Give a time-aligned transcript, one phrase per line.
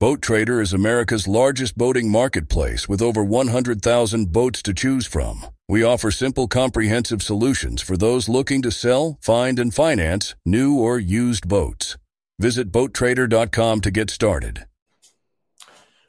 [0.00, 5.44] Boat Trader is America's largest boating marketplace with over 100,000 boats to choose from.
[5.68, 11.00] We offer simple, comprehensive solutions for those looking to sell, find, and finance new or
[11.00, 11.96] used boats.
[12.38, 14.66] Visit BoatTrader.com to get started.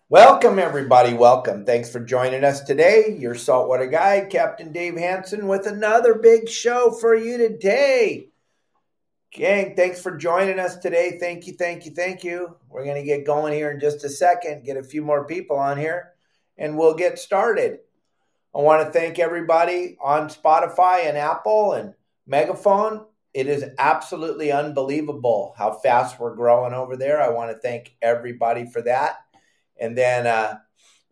[0.08, 1.16] Welcome, everybody.
[1.16, 1.66] Welcome.
[1.66, 3.18] Thanks for joining us today.
[3.20, 8.29] Your saltwater guide, Captain Dave Hanson, with another big show for you today.
[9.32, 11.18] Gang, thanks for joining us today.
[11.20, 12.56] Thank you, thank you, thank you.
[12.68, 15.56] We're going to get going here in just a second, get a few more people
[15.56, 16.14] on here,
[16.58, 17.78] and we'll get started.
[18.56, 21.94] I want to thank everybody on Spotify and Apple and
[22.26, 23.06] Megaphone.
[23.32, 27.22] It is absolutely unbelievable how fast we're growing over there.
[27.22, 29.18] I want to thank everybody for that.
[29.80, 30.58] And then uh,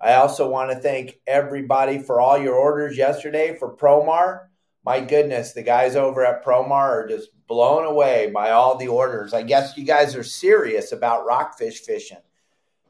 [0.02, 4.48] I also want to thank everybody for all your orders yesterday for Promar.
[4.84, 9.34] My goodness, the guys over at Promar are just blown away by all the orders.
[9.34, 12.18] I guess you guys are serious about rockfish fishing.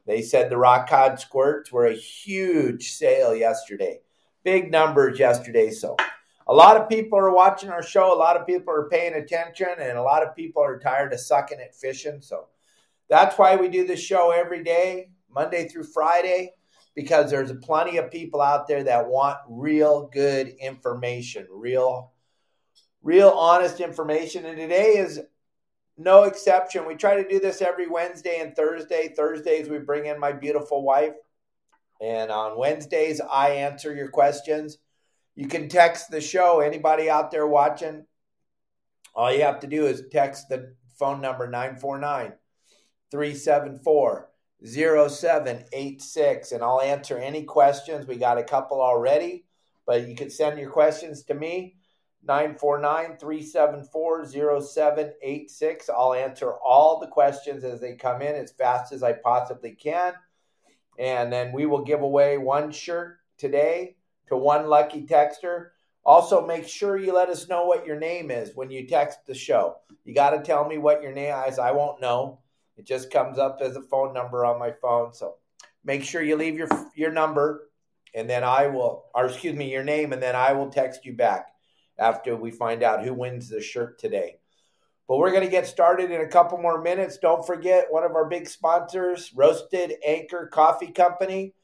[0.06, 4.00] They said the rock cod squirts were a huge sale yesterday.
[4.42, 5.70] Big numbers yesterday.
[5.70, 5.96] So
[6.46, 8.12] a lot of people are watching our show.
[8.12, 11.20] A lot of people are paying attention, and a lot of people are tired of
[11.20, 12.22] sucking at fishing.
[12.22, 12.46] So
[13.08, 16.54] that's why we do this show every day, Monday through Friday,
[16.94, 22.12] because there's plenty of people out there that want real good information, real
[23.02, 24.46] real honest information.
[24.46, 25.20] And today is
[25.96, 26.86] no exception.
[26.86, 29.12] We try to do this every Wednesday and Thursday.
[29.16, 31.14] Thursdays, we bring in my beautiful wife.
[32.00, 34.78] And on Wednesdays, I answer your questions.
[35.34, 36.60] You can text the show.
[36.60, 38.06] Anybody out there watching,
[39.14, 42.32] all you have to do is text the phone number 949
[43.10, 44.28] 374
[44.64, 48.06] 0786 and I'll answer any questions.
[48.06, 49.44] We got a couple already,
[49.86, 51.77] but you can send your questions to me
[52.28, 55.88] 949 374 0786.
[55.88, 60.12] I'll answer all the questions as they come in as fast as I possibly can.
[60.98, 65.68] And then we will give away one shirt today to one lucky texter.
[66.04, 69.34] Also, make sure you let us know what your name is when you text the
[69.34, 69.76] show.
[70.04, 71.58] You got to tell me what your name is.
[71.58, 72.40] I won't know.
[72.76, 75.14] It just comes up as a phone number on my phone.
[75.14, 75.36] So
[75.82, 77.70] make sure you leave your your number,
[78.14, 81.14] and then I will, or excuse me, your name, and then I will text you
[81.14, 81.48] back
[81.98, 84.38] after we find out who wins the shirt today.
[85.08, 87.16] But we're going to get started in a couple more minutes.
[87.16, 91.54] Don't forget one of our big sponsors, Roasted Anchor Coffee Company.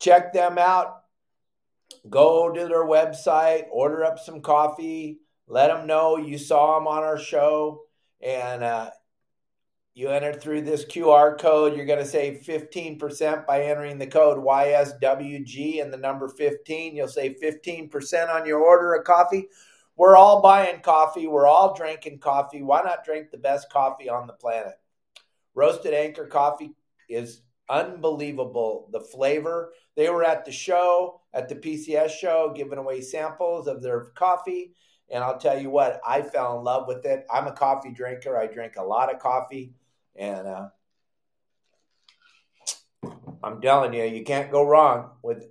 [0.00, 1.02] Check them out.
[2.10, 7.02] Go to their website, order up some coffee, let them know you saw them on
[7.02, 7.84] our show,
[8.20, 8.90] and uh,
[9.98, 11.76] you enter through this QR code.
[11.76, 16.94] You're going to save 15% by entering the code YSWG and the number 15.
[16.94, 19.48] You'll save 15% on your order of coffee.
[19.96, 21.26] We're all buying coffee.
[21.26, 22.62] We're all drinking coffee.
[22.62, 24.74] Why not drink the best coffee on the planet?
[25.56, 26.76] Roasted Anchor Coffee
[27.08, 28.88] is unbelievable.
[28.92, 29.72] The flavor.
[29.96, 34.74] They were at the show, at the PCS show, giving away samples of their coffee.
[35.10, 37.26] And I'll tell you what, I fell in love with it.
[37.32, 38.38] I'm a coffee drinker.
[38.38, 39.72] I drink a lot of coffee.
[40.18, 40.68] And uh,
[43.42, 45.46] I'm telling you, you can't go wrong with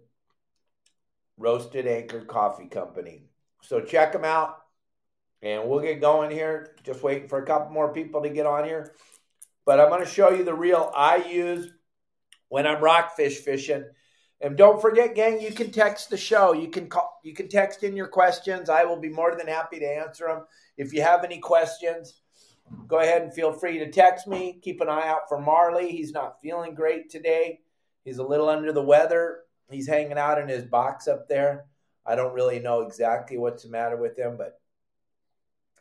[1.37, 3.23] Roasted Anchor Coffee Company.
[3.61, 4.57] So check them out,
[5.41, 6.75] and we'll get going here.
[6.83, 8.93] Just waiting for a couple more people to get on here.
[9.65, 11.71] But I'm going to show you the reel I use
[12.49, 13.85] when I'm rockfish fishing.
[14.39, 16.53] And don't forget, gang, you can text the show.
[16.53, 18.69] You can call, you can text in your questions.
[18.69, 20.45] I will be more than happy to answer them.
[20.77, 22.21] If you have any questions,
[22.87, 24.59] go ahead and feel free to text me.
[24.61, 25.91] Keep an eye out for Marley.
[25.91, 27.61] He's not feeling great today.
[28.03, 29.39] He's a little under the weather.
[29.69, 31.65] He's hanging out in his box up there.
[32.05, 34.59] I don't really know exactly what's the matter with him, but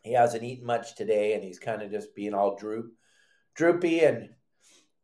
[0.03, 2.93] he hasn't eaten much today and he's kind of just being all droop,
[3.55, 4.31] droopy and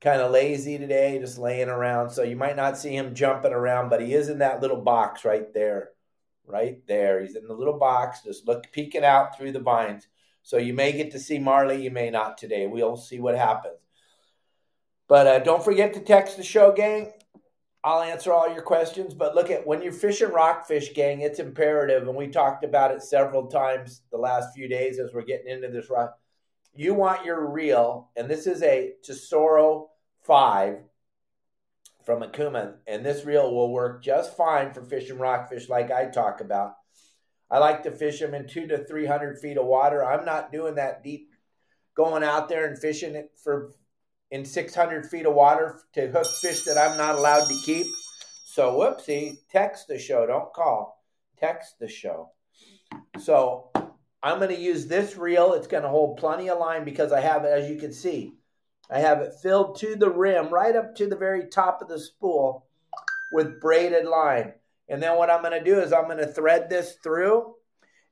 [0.00, 2.10] kind of lazy today, just laying around.
[2.10, 5.25] So you might not see him jumping around, but he is in that little box
[5.25, 5.91] right there.
[6.44, 7.20] Right there.
[7.20, 10.09] He's in the little box, just look peeking out through the vines.
[10.42, 12.66] So you may get to see Marley, you may not today.
[12.66, 13.78] We'll see what happens.
[15.08, 17.12] But uh, don't forget to text the show, gang.
[17.84, 19.14] I'll answer all your questions.
[19.14, 23.02] But look at when you're fishing rockfish, gang, it's imperative, and we talked about it
[23.02, 26.19] several times the last few days as we're getting into this rock.
[26.75, 29.90] You want your reel, and this is a Tesoro
[30.22, 30.78] 5
[32.05, 36.40] from Okuma, and this reel will work just fine for fishing rockfish like I talk
[36.40, 36.76] about.
[37.52, 40.02] I like to fish them in two to 300 feet of water.
[40.02, 41.28] I'm not doing that deep,
[41.94, 43.75] going out there and fishing it for
[44.31, 47.84] in 600 feet of water to hook fish that I'm not allowed to keep.
[48.46, 50.26] So, whoopsie, text the show.
[50.26, 51.04] Don't call.
[51.38, 52.31] Text the show.
[53.19, 53.70] So,
[54.22, 55.52] I'm going to use this reel.
[55.52, 58.32] It's going to hold plenty of line because I have it, as you can see,
[58.90, 61.99] I have it filled to the rim, right up to the very top of the
[61.99, 62.66] spool
[63.32, 64.54] with braided line.
[64.88, 67.55] And then what I'm going to do is I'm going to thread this through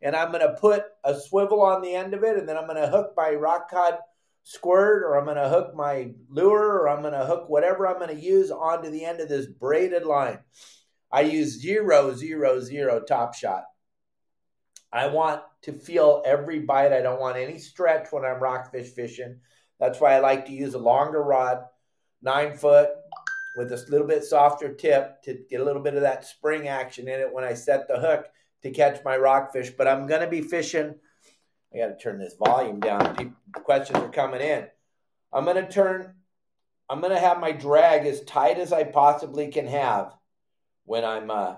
[0.02, 2.67] and I'm going to put a swivel on the end of it and then I'm
[2.67, 3.99] going to hook my rock cod
[4.43, 7.99] squirt or I'm going to hook my lure or I'm going to hook whatever I'm
[7.99, 10.38] going to use onto the end of this braided line.
[11.12, 13.64] I use zero, zero, zero top shot.
[14.93, 16.93] I want to feel every bite.
[16.93, 19.40] I don't want any stretch when I'm rockfish fishing.
[19.78, 21.64] That's why I like to use a longer rod,
[22.23, 22.90] nine foot,
[23.55, 27.08] with a little bit softer tip to get a little bit of that spring action
[27.08, 28.26] in it when I set the hook
[28.62, 29.70] to catch my rockfish.
[29.70, 30.94] But I'm going to be fishing.
[31.75, 33.17] I got to turn this volume down.
[33.17, 34.67] People, questions are coming in.
[35.32, 36.14] I'm going to turn,
[36.88, 40.12] I'm going to have my drag as tight as I possibly can have
[40.85, 41.55] when I'm, uh,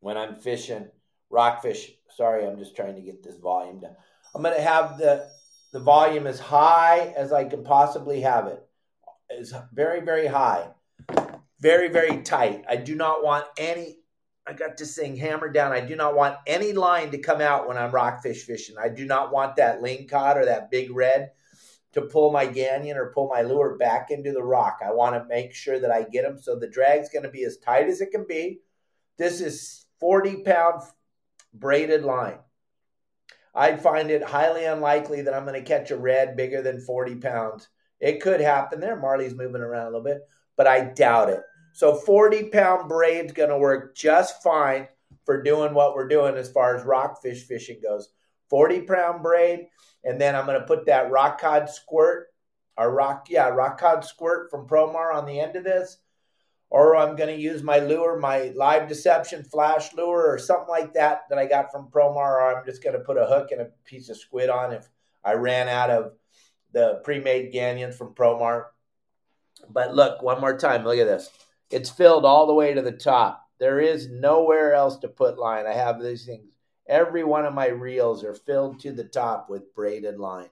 [0.00, 0.88] when I'm fishing
[1.30, 1.92] rockfish.
[2.14, 3.96] Sorry, I'm just trying to get this volume down.
[4.34, 5.28] I'm going to have the,
[5.72, 8.67] the volume as high as I can possibly have it
[9.30, 10.68] is very, very high,
[11.60, 12.64] very, very tight.
[12.68, 13.98] I do not want any.
[14.46, 15.72] I got this thing hammered down.
[15.72, 18.76] I do not want any line to come out when I'm rockfish fishing.
[18.80, 21.32] I do not want that lingcod or that big red
[21.92, 24.78] to pull my ganion or pull my lure back into the rock.
[24.84, 26.38] I want to make sure that I get them.
[26.40, 28.60] So the drag's going to be as tight as it can be.
[29.18, 30.82] This is 40 pound
[31.52, 32.38] braided line.
[33.54, 37.16] I find it highly unlikely that I'm going to catch a red bigger than 40
[37.16, 37.68] pounds
[38.00, 38.96] it could happen there.
[38.96, 40.20] Marley's moving around a little bit,
[40.56, 41.42] but I doubt it.
[41.72, 44.88] So 40 pound braid's going to work just fine
[45.24, 48.08] for doing what we're doing as far as rockfish fishing goes.
[48.50, 49.66] 40 pound braid,
[50.04, 52.28] and then I'm going to put that rock cod squirt,
[52.76, 55.98] or rock, yeah, rock cod squirt from Promar on the end of this.
[56.70, 60.92] Or I'm going to use my lure, my live deception flash lure, or something like
[60.94, 62.16] that that I got from Promar.
[62.16, 64.88] Or I'm just going to put a hook and a piece of squid on if
[65.24, 66.12] I ran out of
[66.72, 68.66] the pre-made Ganions from Promar.
[69.68, 71.30] But look, one more time, look at this.
[71.70, 73.44] It's filled all the way to the top.
[73.58, 75.66] There is nowhere else to put line.
[75.66, 76.46] I have these things.
[76.86, 80.48] Every one of my reels are filled to the top with braided line.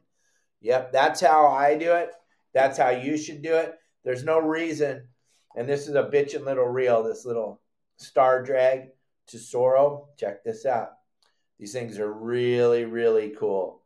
[0.61, 2.11] Yep, that's how I do it.
[2.53, 3.75] That's how you should do it.
[4.05, 5.09] There's no reason,
[5.57, 7.61] and this is a bitchin' little reel, this little
[7.97, 8.89] star drag
[9.29, 10.09] to Tesoro.
[10.19, 10.91] Check this out.
[11.59, 13.83] These things are really, really cool.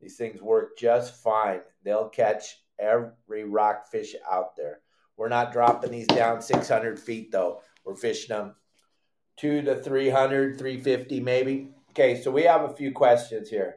[0.00, 1.60] These things work just fine.
[1.84, 4.80] They'll catch every rockfish out there.
[5.16, 7.60] We're not dropping these down 600 feet though.
[7.84, 8.54] We're fishing them
[9.36, 11.70] two to 300, 350 maybe.
[11.90, 13.76] Okay, so we have a few questions here.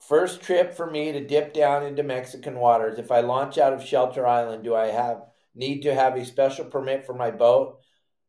[0.00, 2.98] First trip for me to dip down into Mexican waters.
[2.98, 5.22] If I launch out of Shelter Island, do I have
[5.54, 7.78] need to have a special permit for my boat?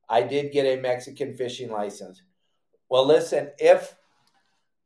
[0.07, 2.21] I did get a Mexican fishing license.
[2.88, 3.95] Well, listen, if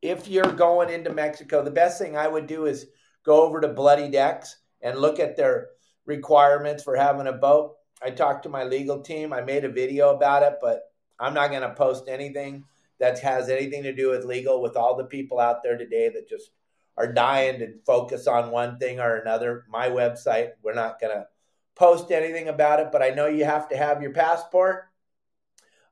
[0.02, 2.86] if you're going into Mexico, the best thing I would do is
[3.24, 5.68] go over to Bloody Decks and look at their
[6.06, 7.76] requirements for having a boat.
[8.02, 9.32] I talked to my legal team.
[9.32, 10.82] I made a video about it, but
[11.18, 12.64] I'm not going to post anything
[12.98, 16.28] that has anything to do with legal with all the people out there today that
[16.28, 16.50] just
[16.96, 19.64] are dying to focus on one thing or another.
[19.68, 21.26] My website, we're not going to
[21.74, 24.88] post anything about it, but I know you have to have your passport.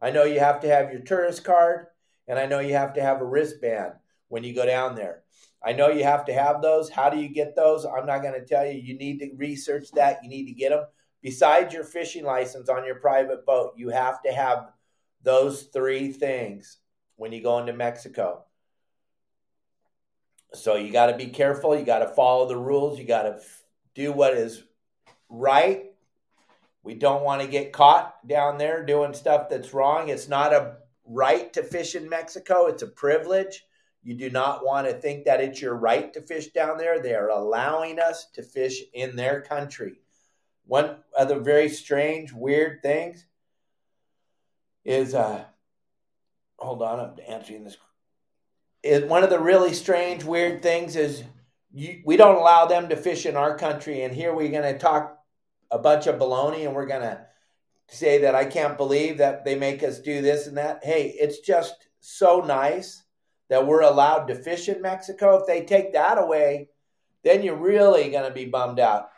[0.00, 1.86] I know you have to have your tourist card.
[2.28, 3.94] And I know you have to have a wristband
[4.28, 5.22] when you go down there.
[5.64, 6.88] I know you have to have those.
[6.88, 7.84] How do you get those?
[7.84, 8.78] I'm not going to tell you.
[8.78, 10.22] You need to research that.
[10.22, 10.84] You need to get them.
[11.22, 14.68] Besides your fishing license on your private boat, you have to have
[15.22, 16.78] those three things
[17.16, 18.44] when you go into Mexico.
[20.54, 21.76] So you got to be careful.
[21.76, 22.98] You got to follow the rules.
[22.98, 23.40] You got to
[23.94, 24.62] do what is
[25.28, 25.86] right.
[26.84, 30.08] We don't want to get caught down there doing stuff that's wrong.
[30.08, 30.76] It's not a
[31.08, 32.66] right to fish in Mexico.
[32.66, 33.64] It's a privilege.
[34.02, 37.00] You do not want to think that it's your right to fish down there.
[37.00, 40.00] They are allowing us to fish in their country.
[40.66, 43.26] One of the very strange, weird things
[44.84, 45.44] is uh
[46.58, 47.76] hold on, I'm answering this.
[48.82, 51.24] Is one of the really strange, weird things is
[51.72, 54.78] you, we don't allow them to fish in our country, and here we're going to
[54.78, 55.18] talk
[55.70, 57.26] a bunch of baloney, and we're going to
[57.88, 60.80] say that I can't believe that they make us do this and that.
[60.82, 63.02] Hey, it's just so nice
[63.48, 65.38] that we're allowed to fish in Mexico.
[65.38, 66.68] If they take that away,
[67.24, 69.08] then you're really going to be bummed out.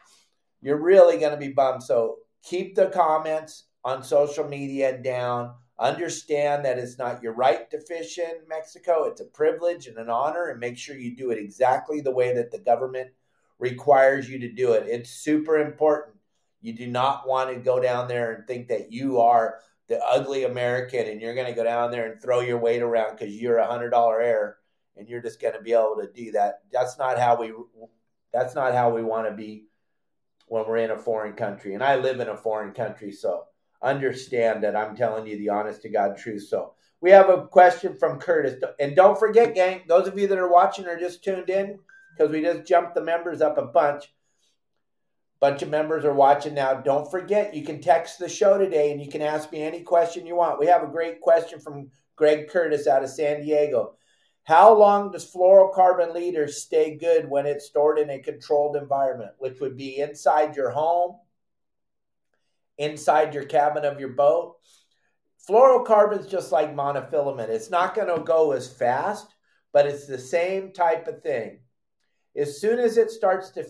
[0.62, 1.82] You're really going to be bummed.
[1.82, 5.54] So keep the comments on social media down.
[5.78, 9.04] Understand that it's not your right to fish in Mexico.
[9.04, 12.34] It's a privilege and an honor, and make sure you do it exactly the way
[12.34, 13.10] that the government
[13.58, 14.86] requires you to do it.
[14.86, 16.16] It's super important
[16.60, 20.44] you do not want to go down there and think that you are the ugly
[20.44, 23.58] American and you're going to go down there and throw your weight around because you're
[23.58, 24.58] a hundred dollar air
[24.96, 26.60] and you're just going to be able to do that.
[26.72, 27.52] That's not how we
[28.32, 29.66] that's not how we want to be
[30.46, 31.74] when we're in a foreign country.
[31.74, 33.44] And I live in a foreign country, so
[33.82, 36.46] understand that I'm telling you the honest to God truth.
[36.48, 38.62] So we have a question from Curtis.
[38.78, 41.78] And don't forget, gang, those of you that are watching or just tuned in,
[42.16, 44.12] because we just jumped the members up a bunch.
[45.40, 46.74] Bunch of members are watching now.
[46.74, 50.26] Don't forget, you can text the show today and you can ask me any question
[50.26, 50.60] you want.
[50.60, 53.94] We have a great question from Greg Curtis out of San Diego.
[54.44, 59.60] How long does fluorocarbon leader stay good when it's stored in a controlled environment, which
[59.60, 61.16] would be inside your home,
[62.76, 64.56] inside your cabin of your boat?
[65.48, 67.48] Fluorocarbon's just like monofilament.
[67.48, 69.34] It's not going to go as fast,
[69.72, 71.60] but it's the same type of thing.
[72.36, 73.66] As soon as it starts to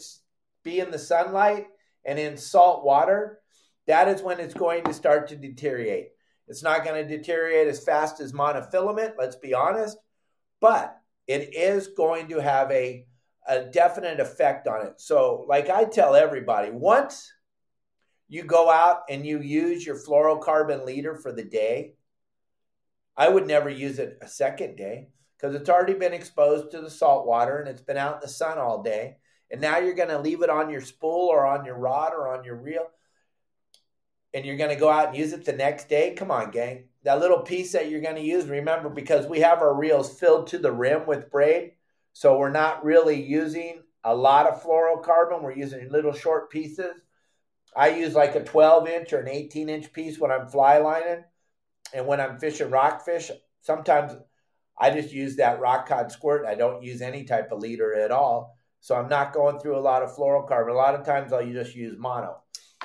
[0.63, 1.67] be in the sunlight
[2.05, 3.41] and in salt water,
[3.87, 6.09] that is when it's going to start to deteriorate.
[6.49, 9.97] It's not going to deteriorate as fast as monofilament, let's be honest,
[10.61, 13.07] but it is going to have a,
[13.47, 15.01] a definite effect on it.
[15.01, 17.33] So, like I tell everybody, once
[18.29, 21.95] you go out and you use your fluorocarbon leader for the day,
[23.17, 26.91] I would never use it a second day because it's already been exposed to the
[26.91, 29.17] salt water and it's been out in the sun all day.
[29.51, 32.29] And now you're going to leave it on your spool or on your rod or
[32.29, 32.87] on your reel
[34.33, 36.15] and you're going to go out and use it the next day.
[36.15, 36.85] Come on, gang.
[37.03, 40.49] That little piece that you're going to use, remember, because we have our reels filled
[40.49, 41.73] to the rim with braid.
[42.13, 45.43] So we're not really using a lot of fluorocarbon.
[45.43, 46.93] We're using little short pieces.
[47.77, 51.25] I use like a 12 inch or an 18 inch piece when I'm fly lining.
[51.93, 53.31] And when I'm fishing rockfish,
[53.63, 54.13] sometimes
[54.79, 56.47] I just use that rock cod squirt.
[56.47, 58.57] I don't use any type of leader at all.
[58.81, 60.71] So I'm not going through a lot of fluorocarbon.
[60.71, 62.39] A lot of times I'll just use mono.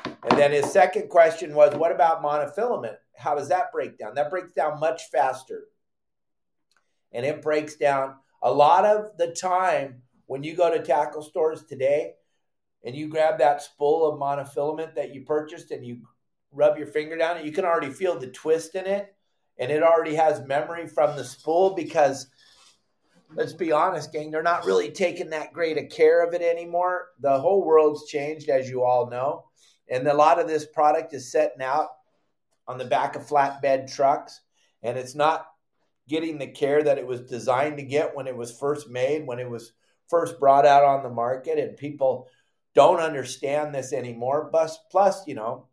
[0.06, 2.98] And then his second question was, what about monofilament?
[3.16, 4.16] How does that break down?
[4.16, 5.68] That breaks down much faster.
[7.14, 11.64] And it breaks down a lot of the time when you go to tackle stores
[11.64, 12.16] today
[12.84, 16.00] and you grab that spool of monofilament that you purchased and you
[16.52, 19.16] rub your finger down it, you can already feel the twist in it.
[19.58, 22.28] And it already has memory from the spool because
[23.36, 27.10] let's be honest, gang, they're not really taking that great a care of it anymore.
[27.20, 29.46] The whole world's changed, as you all know.
[29.90, 31.90] And a lot of this product is setting out
[32.68, 34.42] on the back of flatbed trucks,
[34.82, 35.48] and it's not
[36.08, 39.40] getting the care that it was designed to get when it was first made, when
[39.40, 39.74] it was
[40.10, 42.28] first brought out on the market, and people
[42.74, 44.50] don't understand this anymore.
[44.50, 45.68] Plus, plus, you know,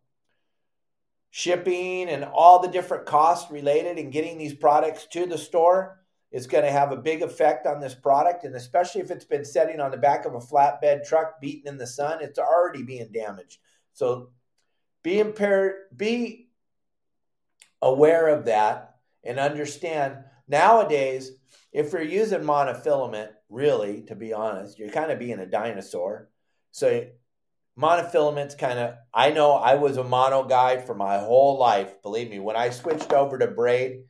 [1.31, 6.02] shipping and all the different costs related in getting these products to the store
[6.33, 8.43] is going to have a big effect on this product.
[8.43, 11.77] And especially if it's been sitting on the back of a flatbed truck, beaten in
[11.77, 13.59] the sun, it's already being damaged.
[13.93, 14.31] So
[15.03, 16.49] be impaired, be
[17.81, 21.31] aware of that and understand nowadays,
[21.71, 26.29] if you're using monofilament, really, to be honest, you're kind of being a dinosaur.
[26.71, 27.05] So
[27.79, 32.01] monofilament's kind of I know I was a mono guy for my whole life.
[32.01, 34.03] Believe me, when I switched over to braid,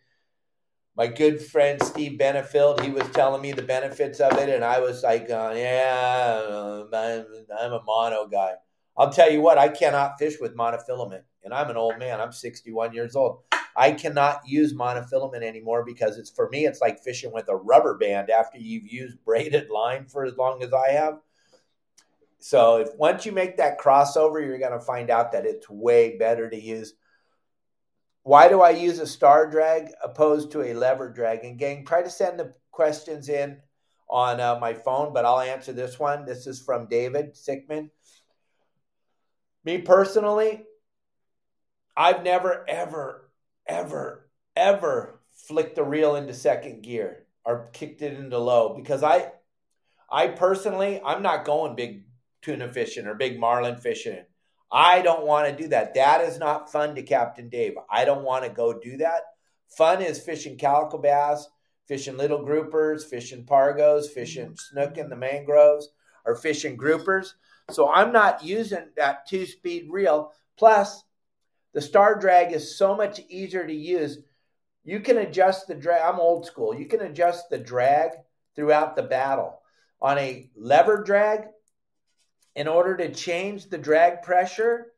[0.96, 4.80] my good friend Steve Benefield, he was telling me the benefits of it, and I
[4.80, 7.26] was like, uh, "Yeah, I'm,
[7.60, 8.54] I'm a mono guy."
[8.96, 11.24] I'll tell you what, I cannot fish with monofilament.
[11.44, 12.22] And I'm an old man.
[12.22, 13.40] I'm 61 years old.
[13.76, 17.98] I cannot use monofilament anymore because it's for me, it's like fishing with a rubber
[17.98, 21.20] band after you've used braided line for as long as I have.
[22.40, 26.18] So if once you make that crossover, you're going to find out that it's way
[26.18, 26.94] better to use.
[28.24, 31.44] Why do I use a star drag opposed to a lever drag?
[31.44, 33.58] And gang, try to send the questions in
[34.10, 36.26] on uh, my phone, but I'll answer this one.
[36.26, 37.90] This is from David Sickman.
[39.66, 40.64] Me personally,
[41.96, 43.30] I've never, ever,
[43.68, 49.32] ever, ever flicked the reel into second gear or kicked it into low because I,
[50.10, 52.06] I personally, I'm not going big
[52.42, 54.24] tuna fishing or big marlin fishing.
[54.76, 55.94] I don't want to do that.
[55.94, 57.76] That is not fun to Captain Dave.
[57.92, 59.22] I don't want to go do that.
[59.78, 61.48] Fun is fishing calico bass,
[61.88, 65.90] fishing little groupers, fishing pargos, fishing snook in the mangroves,
[66.26, 67.34] or fishing groupers.
[67.70, 70.32] So I'm not using that two speed reel.
[70.58, 71.04] Plus,
[71.74, 74.20] the star drag is so much easier to use.
[74.84, 76.02] You can adjust the drag.
[76.02, 76.74] I'm old school.
[76.74, 78.12] You can adjust the drag
[78.56, 79.60] throughout the battle.
[80.02, 81.46] On a lever drag,
[82.56, 84.94] in order to change the drag pressure,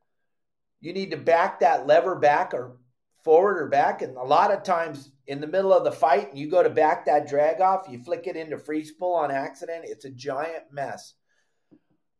[0.82, 2.78] you need to back that lever back or
[3.24, 4.02] forward or back.
[4.02, 7.06] And a lot of times in the middle of the fight, you go to back
[7.06, 9.86] that drag off, you flick it into free spool on accident.
[9.88, 11.16] It's a giant mess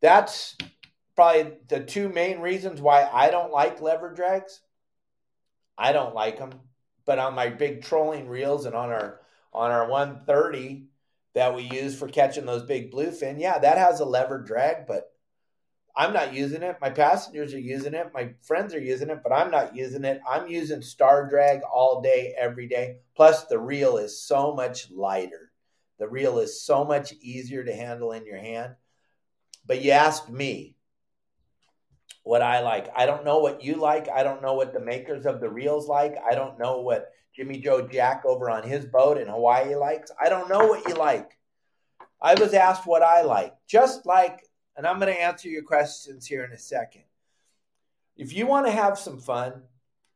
[0.00, 0.56] that's
[1.14, 4.60] probably the two main reasons why I don't like lever drags.
[5.78, 6.52] I don't like them,
[7.04, 9.20] but on my big trolling reels and on our
[9.52, 10.88] on our 130
[11.34, 13.40] that we use for catching those big bluefin.
[13.40, 15.10] Yeah, that has a lever drag, but
[15.96, 16.76] I'm not using it.
[16.80, 18.10] My passengers are using it.
[18.12, 20.20] My friends are using it, but I'm not using it.
[20.28, 22.98] I'm using Star Drag all day, every day.
[23.14, 25.52] Plus, the reel is so much lighter.
[25.98, 28.74] The reel is so much easier to handle in your hand.
[29.66, 30.76] But you asked me
[32.24, 32.88] what I like.
[32.94, 34.08] I don't know what you like.
[34.14, 36.16] I don't know what the makers of the reels like.
[36.30, 40.10] I don't know what Jimmy Joe Jack over on his boat in Hawaii likes.
[40.22, 41.38] I don't know what you like.
[42.20, 43.54] I was asked what I like.
[43.66, 44.40] Just like
[44.76, 47.04] and I'm going to answer your questions here in a second.
[48.16, 49.62] If you want to have some fun,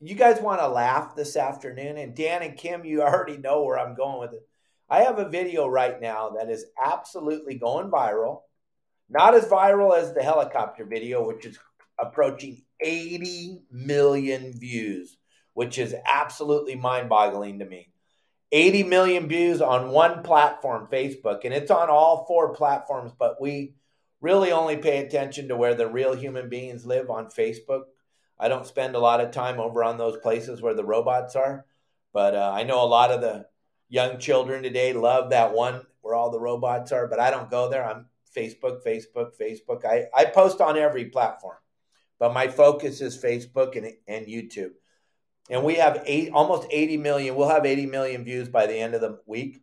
[0.00, 3.78] you guys want to laugh this afternoon, and Dan and Kim, you already know where
[3.78, 4.46] I'm going with it.
[4.88, 8.42] I have a video right now that is absolutely going viral.
[9.08, 11.58] Not as viral as the helicopter video, which is
[11.98, 15.16] approaching 80 million views,
[15.54, 17.92] which is absolutely mind boggling to me.
[18.52, 23.74] 80 million views on one platform, Facebook, and it's on all four platforms, but we
[24.20, 27.84] really only pay attention to where the real human beings live on Facebook.
[28.38, 31.66] I don't spend a lot of time over on those places where the robots are,
[32.12, 33.46] but uh, I know a lot of the
[33.88, 37.68] young children today love that one where all the robots are, but I don't go
[37.68, 37.84] there.
[37.84, 39.84] I'm Facebook, Facebook, Facebook.
[39.84, 41.56] I, I post on every platform,
[42.18, 44.72] but my focus is Facebook and, and YouTube.
[45.50, 47.34] And we have eight, almost 80 million.
[47.34, 49.62] We'll have 80 million views by the end of the week.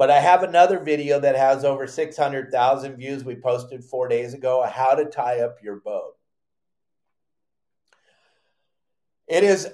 [0.00, 4.62] But I have another video that has over 600,000 views we posted four days ago
[4.62, 6.14] how to tie up your boat.
[9.28, 9.68] It is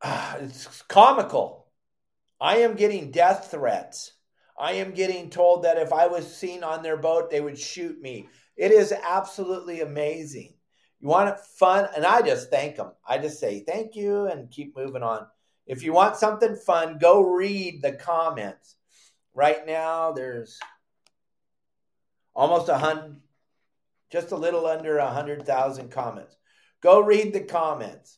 [0.00, 1.66] ah, it's comical.
[2.40, 4.12] I am getting death threats.
[4.56, 8.00] I am getting told that if I was seen on their boat, they would shoot
[8.00, 8.28] me.
[8.56, 10.54] It is absolutely amazing.
[11.00, 11.88] You want it fun?
[11.96, 12.92] And I just thank them.
[13.04, 15.26] I just say thank you and keep moving on.
[15.66, 18.76] If you want something fun, go read the comments.
[19.36, 20.58] Right now, there's
[22.34, 23.20] almost a hundred,
[24.10, 26.34] just a little under a hundred thousand comments.
[26.80, 28.16] Go read the comments.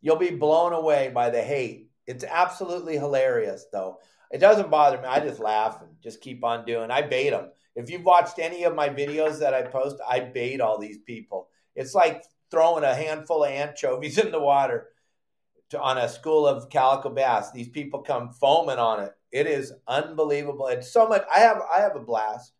[0.00, 1.90] You'll be blown away by the hate.
[2.06, 3.98] It's absolutely hilarious, though.
[4.30, 5.08] It doesn't bother me.
[5.08, 6.92] I just laugh and just keep on doing.
[6.92, 7.50] I bait them.
[7.74, 11.48] If you've watched any of my videos that I post, I bait all these people.
[11.74, 14.86] It's like throwing a handful of anchovies in the water
[15.70, 17.50] to, on a school of calico bass.
[17.50, 19.12] These people come foaming on it.
[19.32, 20.66] It is unbelievable.
[20.68, 21.24] It's so much.
[21.34, 22.52] I have I have a blast,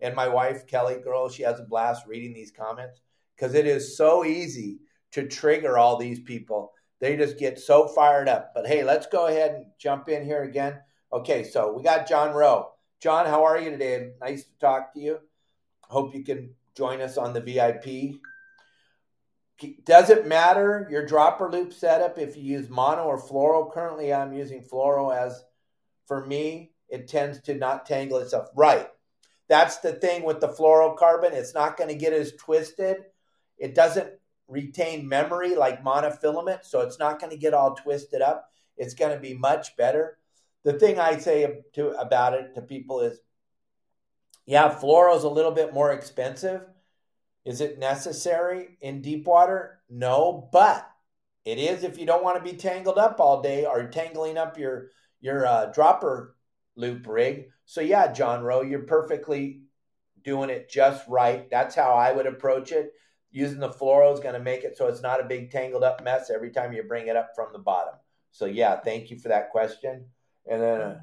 [0.00, 3.00] and my wife Kelly, girl, she has a blast reading these comments
[3.36, 4.78] because it is so easy
[5.12, 6.72] to trigger all these people.
[7.00, 8.52] They just get so fired up.
[8.54, 10.78] But hey, let's go ahead and jump in here again.
[11.12, 12.70] Okay, so we got John Rowe.
[13.00, 14.10] John, how are you today?
[14.20, 15.18] Nice to talk to you.
[15.88, 18.20] Hope you can join us on the VIP.
[19.84, 23.72] Does it matter your dropper loop setup if you use mono or fluoro?
[23.72, 25.42] Currently, I'm using fluoro as
[26.06, 28.48] for me, it tends to not tangle itself.
[28.54, 28.88] Right.
[29.48, 31.32] That's the thing with the fluorocarbon.
[31.32, 32.98] It's not going to get as twisted.
[33.58, 34.10] It doesn't
[34.48, 38.48] retain memory like monofilament, so it's not going to get all twisted up.
[38.76, 40.18] It's going to be much better.
[40.64, 43.18] The thing I say to about it to people is,
[44.46, 46.62] yeah, fluoro is a little bit more expensive.
[47.44, 49.80] Is it necessary in deep water?
[49.88, 50.88] No, but
[51.44, 54.58] it is if you don't want to be tangled up all day or tangling up
[54.58, 54.88] your
[55.20, 56.36] your uh, dropper
[56.76, 57.48] loop rig.
[57.64, 59.62] So yeah, John Rowe, you're perfectly
[60.24, 61.48] doing it just right.
[61.50, 62.92] That's how I would approach it.
[63.32, 66.02] Using the fluoro is going to make it so it's not a big tangled up
[66.02, 67.94] mess every time you bring it up from the bottom.
[68.32, 70.06] So yeah, thank you for that question.
[70.50, 71.00] And then uh,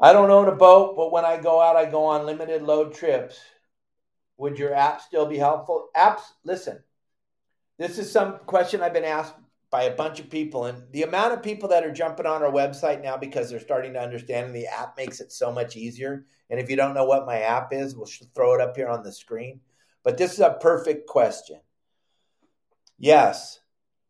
[0.00, 2.94] I don't own a boat, but when I go out, I go on limited load
[2.94, 3.38] trips.
[4.38, 5.88] Would your app still be helpful?
[5.96, 6.82] Apps, listen.
[7.78, 9.34] This is some question I've been asked
[9.72, 10.66] by a bunch of people.
[10.66, 13.94] And the amount of people that are jumping on our website now because they're starting
[13.94, 16.26] to understand and the app makes it so much easier.
[16.50, 19.02] And if you don't know what my app is, we'll throw it up here on
[19.02, 19.60] the screen.
[20.04, 21.58] But this is a perfect question.
[22.98, 23.60] Yes,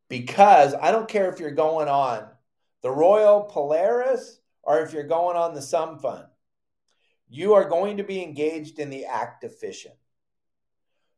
[0.08, 2.26] because I don't care if you're going on
[2.82, 6.26] the Royal Polaris or if you're going on the Sum Fun,
[7.28, 9.92] you are going to be engaged in the act of fishing.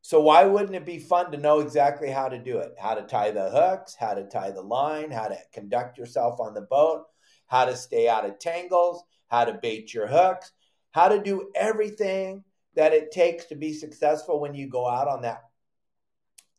[0.06, 2.74] So why wouldn't it be fun to know exactly how to do it?
[2.78, 6.52] How to tie the hooks, how to tie the line, how to conduct yourself on
[6.52, 7.06] the boat,
[7.46, 10.52] how to stay out of tangles, how to bait your hooks,
[10.90, 15.22] how to do everything that it takes to be successful when you go out on
[15.22, 15.44] that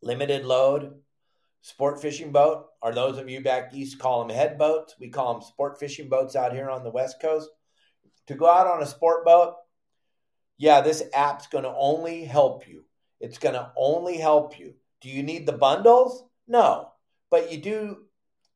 [0.02, 0.94] limited load
[1.60, 4.96] sport fishing boat, or those of you back east call them head boats.
[4.98, 7.48] We call them sport fishing boats out here on the West Coast.
[8.26, 9.54] To go out on a sport boat,
[10.58, 12.85] yeah, this app's going to only help you
[13.20, 14.74] it's going to only help you.
[15.00, 16.24] Do you need the bundles?
[16.46, 16.92] No.
[17.30, 17.98] But you do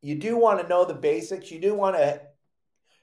[0.03, 1.51] you do want to know the basics.
[1.51, 2.21] You do want to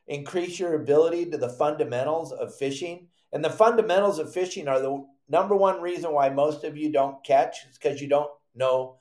[0.08, 3.08] increase your ability to the fundamentals of fishing.
[3.32, 7.24] And the fundamentals of fishing are the number one reason why most of you don't
[7.24, 9.00] catch is because you don't know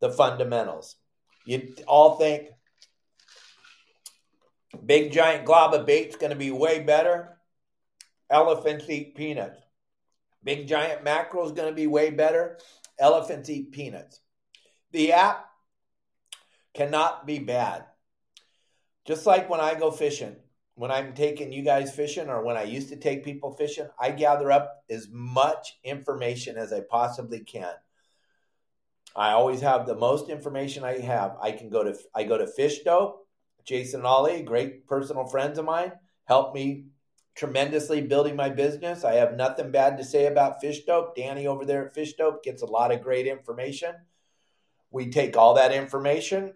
[0.00, 0.96] the fundamentals.
[1.46, 2.48] You all think
[4.84, 7.38] big giant glob of bait's going to be way better.
[8.30, 9.58] Elephants eat peanuts.
[10.42, 12.58] Big giant mackerel is going to be way better.
[12.98, 14.20] Elephants eat peanuts.
[14.92, 15.46] The app
[16.74, 17.84] cannot be bad.
[19.06, 20.36] Just like when I go fishing,
[20.74, 24.10] when I'm taking you guys fishing or when I used to take people fishing, I
[24.10, 27.72] gather up as much information as I possibly can.
[29.16, 31.36] I always have the most information I have.
[31.40, 33.26] I can go to I go to Fish Dope.
[33.64, 35.92] Jason Ollie, great personal friends of mine,
[36.24, 36.84] helped me
[37.36, 39.04] tremendously building my business.
[39.04, 41.14] I have nothing bad to say about Fish Dope.
[41.14, 43.94] Danny over there at Fish Dope gets a lot of great information.
[44.90, 46.52] We take all that information.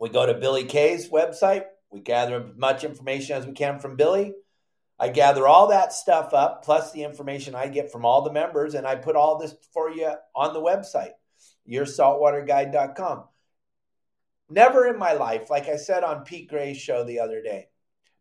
[0.00, 1.64] We go to Billy Kay's website.
[1.90, 4.34] We gather as much information as we can from Billy.
[4.98, 8.74] I gather all that stuff up, plus the information I get from all the members,
[8.74, 11.12] and I put all this for you on the website,
[11.70, 13.24] yoursaltwaterguide.com.
[14.50, 17.68] Never in my life, like I said on Pete Gray's show the other day,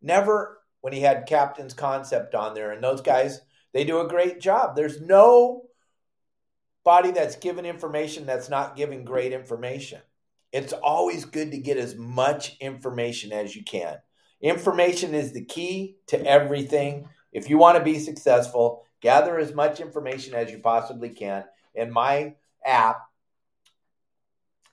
[0.03, 3.41] never when he had Captain's Concept on there, and those guys,
[3.73, 4.75] they do a great job.
[4.75, 5.63] There's no
[6.83, 10.01] body that's given information that's not giving great information.
[10.53, 13.97] It's always good to get as much information as you can.
[14.41, 17.09] Information is the key to everything.
[17.33, 21.43] If you want to be successful, gather as much information as you possibly can.
[21.75, 22.35] And my
[22.65, 23.01] app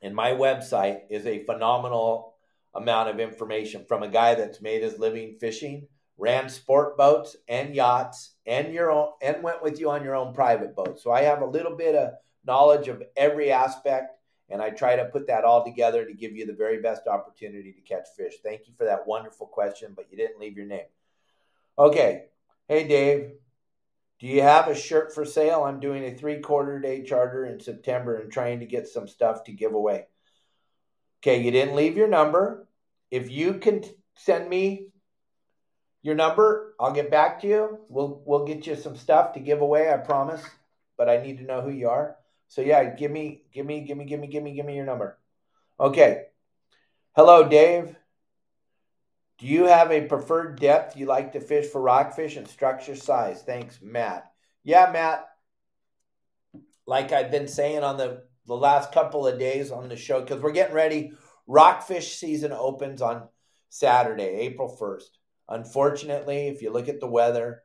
[0.00, 2.34] and my website is a phenomenal
[2.74, 7.74] amount of information from a guy that's made his living fishing ran sport boats and
[7.74, 11.00] yachts and your own and went with you on your own private boat.
[11.00, 12.12] So I have a little bit of
[12.46, 14.16] knowledge of every aspect
[14.50, 17.72] and I try to put that all together to give you the very best opportunity
[17.72, 18.34] to catch fish.
[18.42, 20.86] Thank you for that wonderful question, but you didn't leave your name.
[21.78, 22.26] Okay.
[22.68, 23.32] Hey Dave,
[24.20, 25.64] do you have a shirt for sale?
[25.64, 29.44] I'm doing a three quarter day charter in September and trying to get some stuff
[29.44, 30.06] to give away.
[31.20, 32.66] Okay, you didn't leave your number.
[33.10, 33.82] If you can
[34.14, 34.88] send me
[36.04, 36.74] your number.
[36.78, 37.78] I'll get back to you.
[37.88, 40.44] We'll we'll get you some stuff to give away, I promise.
[40.96, 42.16] But I need to know who you are.
[42.48, 44.84] So yeah, give me give me give me give me give me give me your
[44.84, 45.18] number.
[45.80, 46.26] Okay.
[47.16, 47.96] Hello, Dave.
[49.38, 53.42] Do you have a preferred depth you like to fish for rockfish and structure size?
[53.42, 54.30] Thanks, Matt.
[54.62, 55.26] Yeah, Matt.
[56.86, 60.42] Like I've been saying on the the last couple of days on the show, because
[60.42, 61.12] we're getting ready.
[61.46, 63.26] Rockfish season opens on
[63.70, 65.08] Saturday, April 1st.
[65.48, 67.62] Unfortunately, if you look at the weather,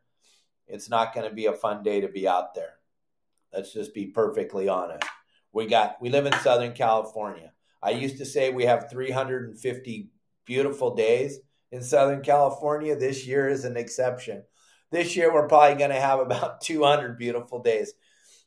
[0.68, 2.74] it's not going to be a fun day to be out there.
[3.54, 5.06] Let's just be perfectly honest.
[5.52, 7.52] We got we live in Southern California.
[7.82, 10.10] I used to say we have 350
[10.46, 11.40] beautiful days
[11.72, 12.96] in Southern California.
[12.96, 14.44] This year is an exception.
[14.92, 17.94] This year we're probably going to have about 200 beautiful days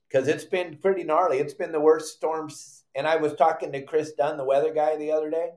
[0.09, 1.39] because it's been pretty gnarly.
[1.39, 2.85] It's been the worst storms.
[2.95, 5.51] And I was talking to Chris Dunn, the weather guy, the other day,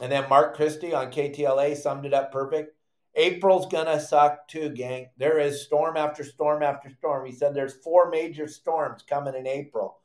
[0.00, 2.76] and then Mark Kriski on KTLA summed it up perfect.
[3.14, 5.10] April's gonna suck too, gang.
[5.18, 7.26] There is storm after storm after storm.
[7.26, 9.98] He said there's four major storms coming in April.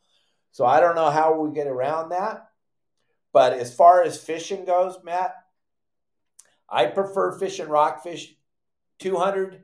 [0.52, 2.50] So I don't know how we get around that.
[3.32, 5.36] But as far as fishing goes, Matt,
[6.70, 8.36] I prefer fishing rockfish
[9.00, 9.64] 200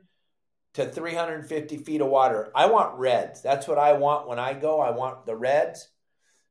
[0.74, 2.50] to 350 feet of water.
[2.54, 3.42] I want reds.
[3.42, 4.80] That's what I want when I go.
[4.80, 5.88] I want the reds.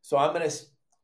[0.01, 0.57] So I'm going to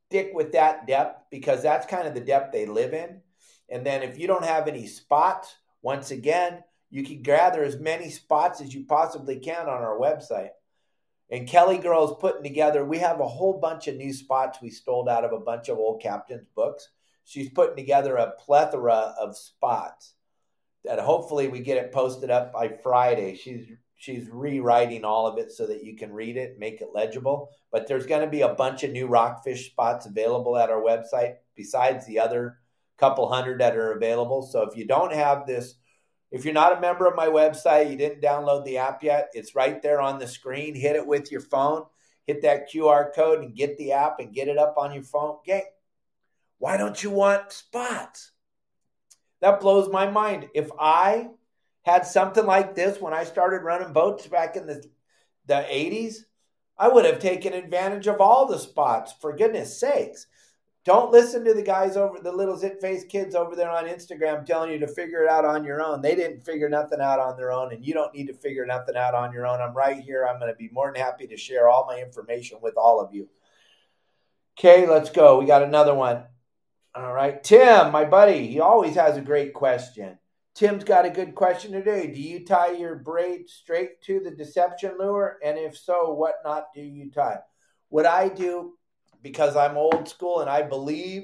[0.10, 3.22] stick with that depth because that's kind of the depth they live in.
[3.70, 8.10] And then if you don't have any spots, once again, you can gather as many
[8.10, 10.50] spots as you possibly can on our website.
[11.32, 15.08] And Kelly Girls putting together, we have a whole bunch of new spots we stole
[15.08, 16.90] out of a bunch of old captain's books.
[17.26, 20.16] She's putting together a plethora of spots
[20.84, 23.36] that hopefully we get it posted up by Friday.
[23.36, 27.50] She's she's rewriting all of it so that you can read it, make it legible.
[27.72, 31.36] But there's going to be a bunch of new rockfish spots available at our website
[31.56, 32.60] besides the other
[33.00, 34.42] couple hundred that are available.
[34.42, 35.76] So if you don't have this,
[36.32, 39.56] if you're not a member of my website, you didn't download the app yet, it's
[39.56, 40.76] right there on the screen.
[40.76, 41.86] Hit it with your phone,
[42.28, 45.38] hit that QR code and get the app and get it up on your phone.
[45.46, 45.64] Gang,
[46.60, 48.32] why don't you want spots?
[49.42, 50.50] That blows my mind.
[50.54, 51.30] If I
[51.84, 54.84] had something like this when I started running boats back in the,
[55.48, 56.18] the 80s,
[56.78, 60.28] I would have taken advantage of all the spots, for goodness sakes.
[60.90, 64.44] Don't listen to the guys over the little zit face kids over there on Instagram
[64.44, 66.02] telling you to figure it out on your own.
[66.02, 68.96] They didn't figure nothing out on their own, and you don't need to figure nothing
[68.96, 69.62] out on your own.
[69.62, 70.26] I'm right here.
[70.26, 73.14] I'm going to be more than happy to share all my information with all of
[73.14, 73.30] you.
[74.58, 75.38] Okay, let's go.
[75.38, 76.24] We got another one.
[76.96, 77.44] All right.
[77.44, 80.18] Tim, my buddy, he always has a great question.
[80.56, 82.08] Tim's got a good question today.
[82.08, 85.38] Do you tie your braid straight to the deception lure?
[85.46, 87.42] And if so, what knot do you tie?
[87.90, 88.74] What I do,
[89.22, 91.24] because I'm old school and I believe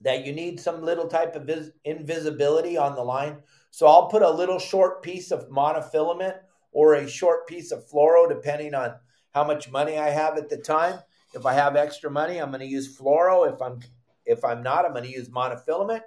[0.00, 3.38] that you need some little type of vis- invisibility on the line.
[3.70, 6.36] So I'll put a little short piece of monofilament
[6.72, 8.94] or a short piece of fluoro, depending on
[9.32, 10.98] how much money I have at the time.
[11.34, 13.52] If I have extra money, I'm going to use fluoro.
[13.52, 13.80] If I'm
[14.24, 16.02] if I'm not, I'm going to use monofilament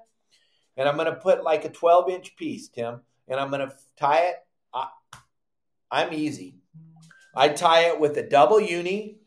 [0.80, 3.74] and I'm going to put like a 12 inch piece, Tim, and I'm going to
[3.98, 4.36] tie it.
[4.74, 4.88] I,
[5.92, 6.56] I'm easy.
[7.36, 9.19] I tie it with a double uni,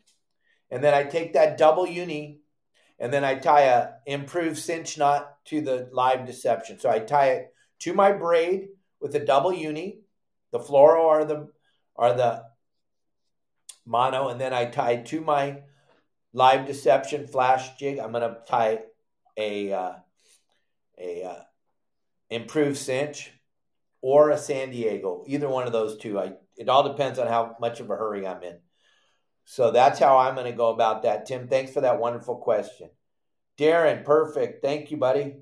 [0.73, 2.39] and then I take that double uni,
[2.97, 6.79] and then I tie a improved cinch knot to the live deception.
[6.79, 9.99] So I tie it to my braid with a double uni,
[10.51, 11.49] the fluoro or the
[11.95, 12.43] the
[13.85, 15.61] mono, and then I tie to my
[16.33, 17.99] live deception flash jig.
[17.99, 18.79] I'm going to tie
[19.37, 19.93] a uh,
[20.97, 21.43] a uh,
[22.31, 23.31] improved cinch
[24.01, 25.23] or a San Diego.
[25.27, 26.19] Either one of those two.
[26.19, 28.57] I it all depends on how much of a hurry I'm in.
[29.45, 31.25] So that's how I'm going to go about that.
[31.25, 32.89] Tim, thanks for that wonderful question.
[33.57, 34.61] Darren, perfect.
[34.61, 35.35] Thank you, buddy.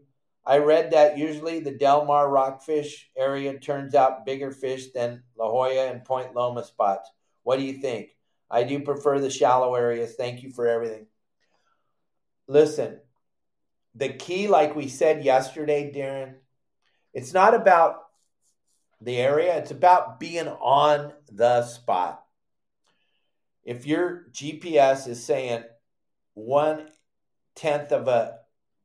[0.45, 5.47] I read that usually the Del Mar rockfish area turns out bigger fish than La
[5.47, 7.09] Jolla and Point Loma spots.
[7.43, 8.09] What do you think?
[8.49, 10.15] I do prefer the shallow areas.
[10.15, 11.05] Thank you for everything.
[12.47, 12.99] Listen,
[13.95, 16.35] the key, like we said yesterday, Darren,
[17.13, 17.97] it's not about
[18.99, 22.20] the area, it's about being on the spot.
[23.63, 25.63] If your GPS is saying
[26.33, 26.89] one
[27.55, 28.39] tenth of a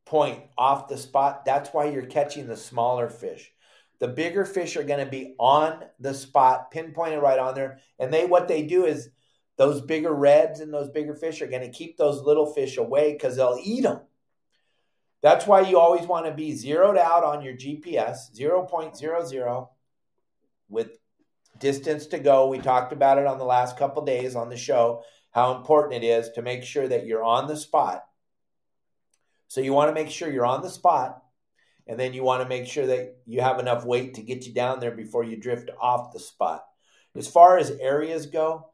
[0.04, 3.52] point off the spot, that's why you're catching the smaller fish.
[3.98, 7.78] The bigger fish are going to be on the spot, pinpointed right on there.
[7.98, 9.08] And they what they do is
[9.56, 13.12] those bigger reds and those bigger fish are going to keep those little fish away
[13.12, 14.00] because they'll eat them.
[15.22, 19.68] That's why you always want to be zeroed out on your GPS, 0.00
[20.68, 20.98] with
[21.58, 22.48] distance to go.
[22.48, 26.06] We talked about it on the last couple days on the show, how important it
[26.06, 28.04] is to make sure that you're on the spot.
[29.48, 31.22] So you want to make sure you're on the spot,
[31.86, 34.52] and then you want to make sure that you have enough weight to get you
[34.52, 36.64] down there before you drift off the spot.
[37.14, 38.70] As far as areas go,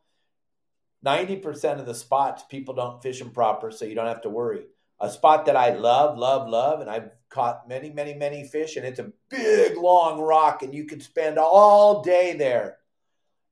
[1.05, 4.63] 90% of the spots people don't fish them proper, so you don't have to worry
[5.03, 8.87] a spot that I love, love, love, and I've caught many, many, many fish, and
[8.87, 12.79] it's a big, long rock, and you could spend all day there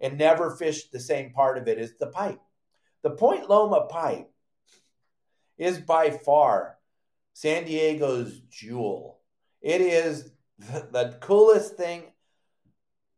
[0.00, 2.40] and never fish the same part of it is the pipe.
[3.02, 4.30] The Point Loma pipe
[5.58, 6.78] is by far
[7.32, 9.18] San Diego's jewel.
[9.60, 12.04] It is the, coolest thing.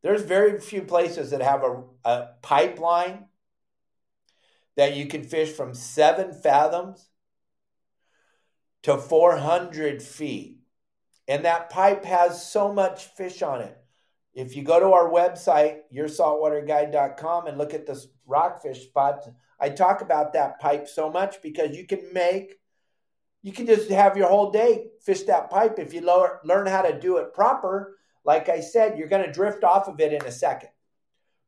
[0.02, 3.26] There's very few places that have a, a pipeline
[4.76, 7.10] that you can fish from seven fathoms
[8.82, 10.58] to 400 feet.
[11.28, 13.76] And that pipe has so much fish on it.
[14.34, 19.28] If you go to our website, yoursaltwaterguide.com, and look at the rockfish spots,
[19.60, 22.58] I talk about that pipe so much because you can make,
[23.42, 25.78] you can just have your whole day fish that pipe.
[25.78, 29.64] If you learn how to do it proper, like I said, you're going to drift
[29.64, 30.70] off of it in a second.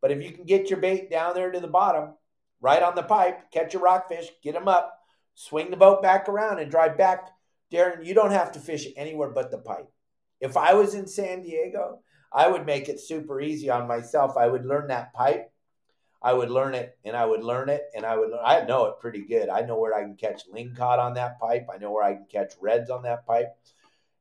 [0.00, 2.14] But if you can get your bait down there to the bottom,
[2.60, 5.00] right on the pipe, catch a rockfish, get them up,
[5.34, 7.30] swing the boat back around and drive back.
[7.72, 9.90] Darren, you don't have to fish anywhere but the pipe.
[10.40, 12.00] If I was in San Diego,
[12.32, 14.36] I would make it super easy on myself.
[14.36, 15.50] I would learn that pipe.
[16.20, 18.86] I would learn it and I would learn it and I would learn, I know
[18.86, 19.50] it pretty good.
[19.50, 21.66] I know where I can catch lingcod on that pipe.
[21.72, 23.48] I know where I can catch reds on that pipe.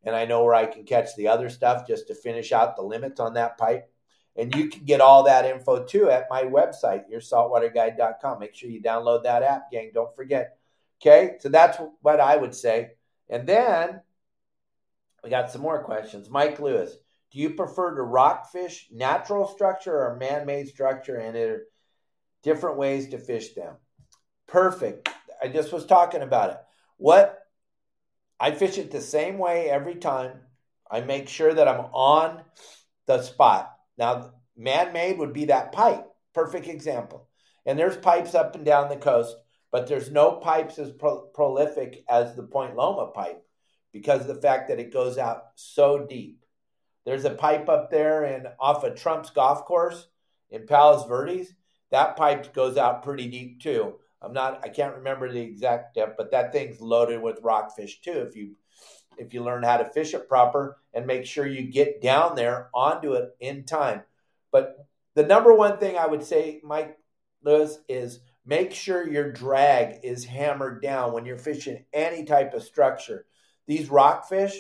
[0.03, 2.81] And I know where I can catch the other stuff just to finish out the
[2.81, 3.89] limits on that pipe.
[4.35, 8.39] And you can get all that info too at my website, yoursaltwaterguide.com.
[8.39, 9.91] Make sure you download that app, gang.
[9.93, 10.57] Don't forget.
[11.05, 12.91] Okay, so that's what I would say.
[13.29, 13.99] And then
[15.21, 16.29] we got some more questions.
[16.29, 16.95] Mike Lewis,
[17.31, 21.17] do you prefer to rockfish natural structure or man made structure?
[21.17, 21.63] And there are
[22.41, 23.75] different ways to fish them.
[24.47, 25.09] Perfect.
[25.41, 26.57] I just was talking about it.
[26.97, 27.37] What
[28.39, 30.39] I fish it the same way every time.
[30.89, 32.43] I make sure that I'm on
[33.07, 33.73] the spot.
[33.97, 36.05] Now, man made would be that pipe.
[36.33, 37.27] Perfect example.
[37.65, 39.35] And there's pipes up and down the coast
[39.73, 43.43] but there's no pipes as pro- prolific as the Point Loma pipe
[43.91, 46.45] because of the fact that it goes out so deep.
[47.05, 50.07] There's a pipe up there and off of Trump's golf course
[50.51, 51.55] in Palos Verdes.
[51.89, 53.95] That pipe goes out pretty deep too.
[54.21, 58.27] I'm not I can't remember the exact depth, but that thing's loaded with rockfish too
[58.29, 58.55] if you
[59.17, 62.69] if you learn how to fish it proper and make sure you get down there
[62.75, 64.03] onto it in time.
[64.51, 66.97] But the number one thing I would say, Mike
[67.43, 72.63] Lewis, is Make sure your drag is hammered down when you're fishing any type of
[72.63, 73.25] structure.
[73.65, 74.57] these rockfish,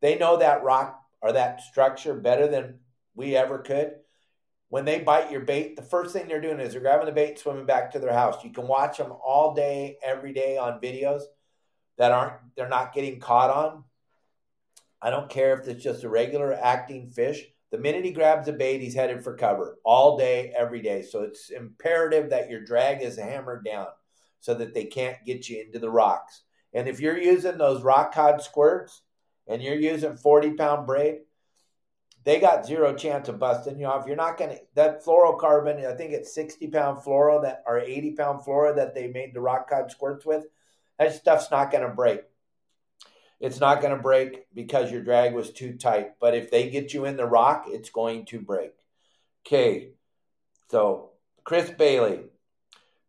[0.00, 2.78] they know that rock or that structure better than
[3.14, 3.96] we ever could.
[4.68, 7.38] When they bite your bait, the first thing they're doing is they're grabbing the bait,
[7.38, 8.42] swimming back to their house.
[8.42, 11.22] You can watch them all day, every day on videos
[11.98, 13.84] that aren't they're not getting caught on.
[15.00, 17.44] I don't care if it's just a regular acting fish.
[17.74, 21.02] The minute he grabs a bait, he's headed for cover all day, every day.
[21.02, 23.88] So it's imperative that your drag is hammered down
[24.38, 26.44] so that they can't get you into the rocks.
[26.72, 29.02] And if you're using those rock cod squirts
[29.48, 31.22] and you're using 40 pound braid,
[32.22, 34.06] they got zero chance of busting you off.
[34.06, 38.12] You're not going to, that fluorocarbon, I think it's 60 pound fluoro that, or 80
[38.12, 40.44] pound fluoro that they made the rock cod squirts with,
[41.00, 42.20] that stuff's not going to break.
[43.40, 46.12] It's not going to break because your drag was too tight.
[46.20, 48.72] But if they get you in the rock, it's going to break.
[49.46, 49.90] Okay.
[50.70, 51.10] So,
[51.44, 52.24] Chris Bailey,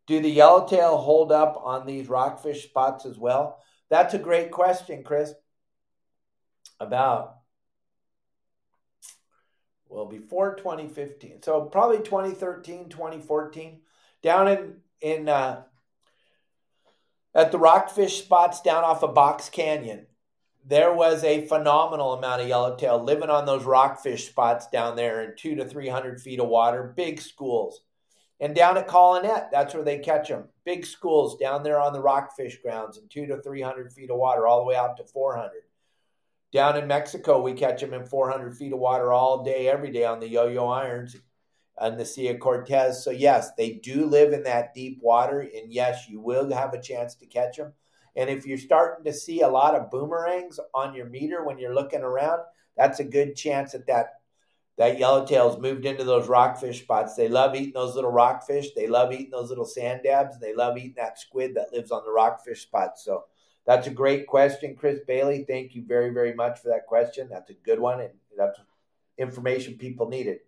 [0.08, 3.60] do the yellowtail hold up on these rockfish spots as well?
[3.90, 5.34] That's a great question, Chris.
[6.80, 7.36] About
[9.96, 13.80] well before 2015 so probably 2013 2014
[14.22, 15.62] down in in uh,
[17.34, 20.06] at the rockfish spots down off of box canyon
[20.68, 25.36] there was a phenomenal amount of yellowtail living on those rockfish spots down there in
[25.38, 27.82] two to three hundred feet of water big schools
[28.40, 30.50] and down at Colonet, that's where they catch them.
[30.66, 34.46] Big schools down there on the rockfish grounds in two to 300 feet of water,
[34.46, 35.52] all the way out to 400.
[36.52, 40.06] Down in Mexico, we catch them in 400 feet of water all day, every day
[40.06, 41.16] on the yo yo irons
[41.78, 43.04] and the Sea of Cortez.
[43.04, 45.40] So, yes, they do live in that deep water.
[45.40, 47.74] And yes, you will have a chance to catch them.
[48.16, 51.76] And if you're starting to see a lot of boomerangs on your meter when you're
[51.76, 52.42] looking around,
[52.78, 54.14] that's a good chance that that
[54.78, 57.16] that yellowtail's moved into those rockfish spots.
[57.16, 58.74] They love eating those little rockfish.
[58.74, 60.38] They love eating those little sand dabs.
[60.38, 63.06] They love eating that squid that lives on the rockfish spots.
[63.06, 63.24] So
[63.66, 65.46] that's a great question, Chris Bailey.
[65.48, 67.30] Thank you very, very much for that question.
[67.32, 68.60] That's a good one, and that's
[69.18, 70.40] information people needed.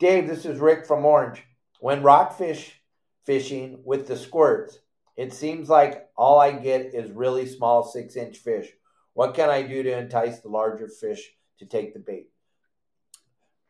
[0.00, 1.44] Dave, this is Rick from Orange.
[1.78, 2.82] When rockfish
[3.24, 4.80] fishing with the squirts,
[5.16, 8.68] it seems like all I get is really small six inch fish.
[9.12, 12.28] What can I do to entice the larger fish to take the bait?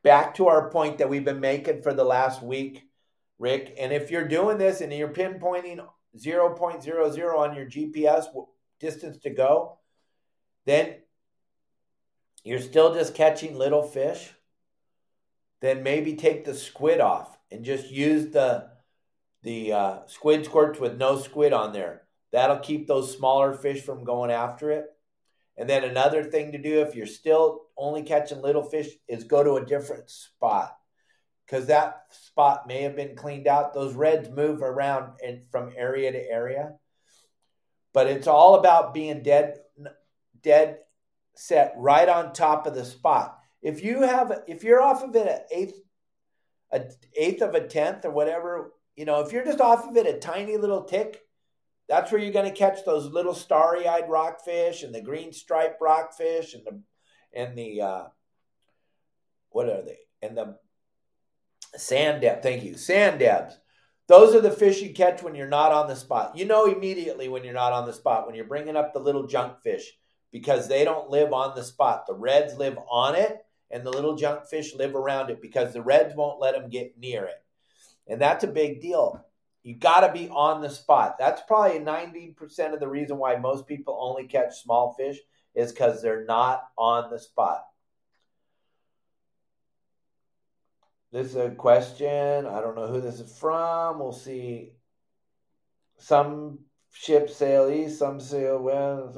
[0.05, 2.85] back to our point that we've been making for the last week,
[3.41, 3.75] Rick.
[3.81, 5.85] And if you're doing this and you're pinpointing
[6.17, 8.27] 0.00 on your GPS
[8.79, 9.79] distance to go,
[10.67, 10.97] then
[12.45, 14.31] you're still just catching little fish.
[15.61, 18.69] Then maybe take the squid off and just use the
[19.45, 22.03] the uh, squid squirts with no squid on there.
[22.33, 24.87] That'll keep those smaller fish from going after it.
[25.57, 29.45] And then another thing to do if you're still only catching little fish is go
[29.45, 30.77] to a different spot
[31.47, 33.75] because that spot may have been cleaned out.
[33.75, 36.73] Those reds move around and from area to area,
[37.93, 39.59] but it's all about being dead,
[40.43, 40.79] dead
[41.37, 43.39] set right on top of the spot.
[43.63, 45.79] If you have, if you're off of it an eighth,
[46.73, 50.07] an eighth of a tenth or whatever, you know, if you're just off of it
[50.07, 51.21] a tiny little tick,
[51.89, 56.55] that's where you're going to catch those little starry-eyed rockfish and the green striped rockfish
[56.55, 56.81] and the
[57.37, 58.05] and the uh,
[59.51, 59.99] what are they?
[60.23, 60.57] And the
[61.77, 62.43] sand dab.
[62.43, 63.59] Thank you, sand dabs.
[64.07, 66.37] Those are the fish you catch when you're not on the spot.
[66.37, 69.27] You know immediately when you're not on the spot when you're bringing up the little
[69.27, 69.91] junk fish
[70.31, 72.07] because they don't live on the spot.
[72.07, 73.39] The reds live on it,
[73.71, 76.99] and the little junk fish live around it because the reds won't let them get
[76.99, 77.44] near it,
[78.07, 79.25] and that's a big deal.
[79.63, 81.17] You got to be on the spot.
[81.19, 85.19] That's probably 90% of the reason why most people only catch small fish
[85.55, 87.65] is because they're not on the spot.
[91.13, 92.45] This is a question.
[92.45, 94.01] I don't know who this is from.
[94.01, 94.73] We'll see.
[95.97, 96.59] Some
[96.93, 99.17] ships sail east, some sail west.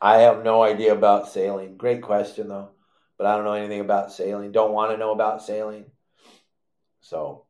[0.00, 1.76] I have no idea about sailing.
[1.76, 2.73] Great question, though
[3.16, 4.52] but I don't know anything about sailing.
[4.52, 5.86] Don't want to know about sailing.
[7.00, 7.46] So,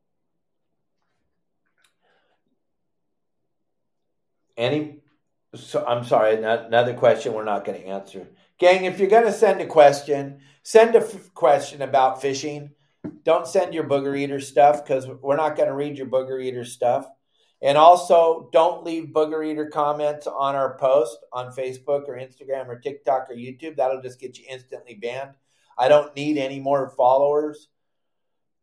[4.57, 5.01] any,
[5.55, 8.27] so I'm sorry, another question we're not going to answer.
[8.59, 12.71] Gang, if you're going to send a question, send a f- question about fishing.
[13.25, 16.65] Don't send your booger eater stuff because we're not going to read your booger eater
[16.65, 17.07] stuff.
[17.63, 22.79] And also, don't leave booger eater comments on our post on Facebook or Instagram or
[22.79, 23.77] TikTok or YouTube.
[23.77, 25.31] That'll just get you instantly banned.
[25.77, 27.69] I don't need any more followers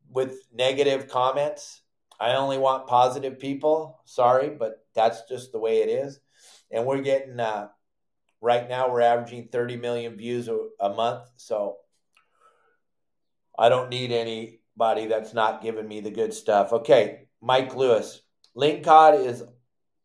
[0.10, 1.82] with negative comments.
[2.20, 4.00] I only want positive people.
[4.06, 6.20] Sorry, but that's just the way it is.
[6.70, 7.70] And we're getting, uh,
[8.42, 11.24] right now, we're averaging 30 million views a, a month.
[11.38, 11.78] So
[13.58, 16.74] I don't need anybody that's not giving me the good stuff.
[16.74, 18.22] Okay, Mike Lewis.
[18.56, 19.44] Lingcod is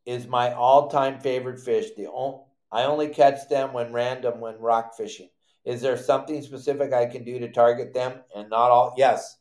[0.05, 1.87] is my all-time favorite fish.
[1.97, 2.39] The only,
[2.71, 5.29] I only catch them when random when rock fishing.
[5.67, 8.95] Is there something specific I can do to target them and not all?
[8.97, 9.37] Yes.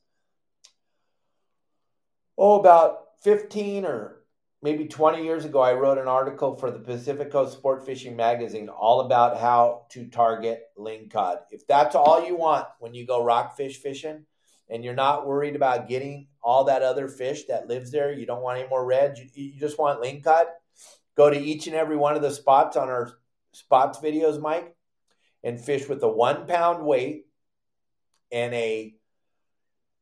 [2.35, 4.23] Oh, about 15 or
[4.63, 8.69] maybe 20 years ago, I wrote an article for the Pacific Coast Sport Fishing Magazine
[8.69, 11.41] all about how to target lingcod.
[11.51, 14.25] If that's all you want when you go rockfish fishing
[14.67, 18.41] and you're not worried about getting all that other fish that lives there, you don't
[18.41, 20.45] want any more reds, you, you just want lingcod,
[21.15, 23.11] go to each and every one of the spots on our
[23.51, 24.75] spots videos, Mike,
[25.45, 27.27] and fish with a one pound weight
[28.33, 28.93] and a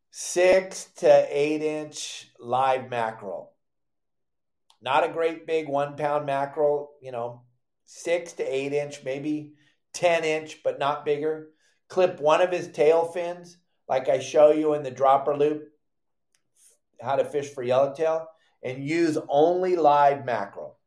[0.10, 3.54] six to eight inch live mackerel
[4.84, 7.44] not a great big one pound mackerel, you know,
[7.86, 9.54] six to eight inch, maybe
[9.94, 11.50] 10 inch, but not bigger.
[11.88, 15.64] Clip one of his tail fins, like I show you in the dropper loop,
[17.02, 18.28] how to fish for yellowtail,
[18.62, 20.78] and use only live mackerel.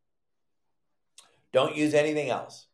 [1.53, 2.67] Don't use anything else.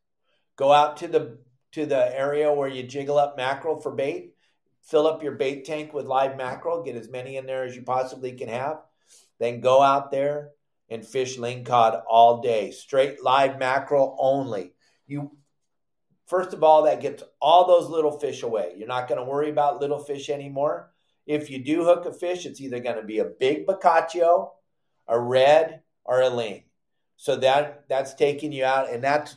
[0.56, 1.38] Go out to the
[1.72, 4.34] to the area where you jiggle up mackerel for bait.
[4.82, 6.82] Fill up your bait tank with live mackerel.
[6.82, 8.78] Get as many in there as you possibly can have.
[9.38, 10.50] Then go out there
[10.88, 14.74] and fish lingcod all day, straight live mackerel only.
[15.06, 15.32] You
[16.26, 18.74] first of all, that gets all those little fish away.
[18.76, 20.90] You're not going to worry about little fish anymore.
[21.26, 24.50] If you do hook a fish, it's either going to be a big bocaccio,
[25.06, 26.64] a red, or a ling.
[27.16, 29.36] So that that's taking you out, and that's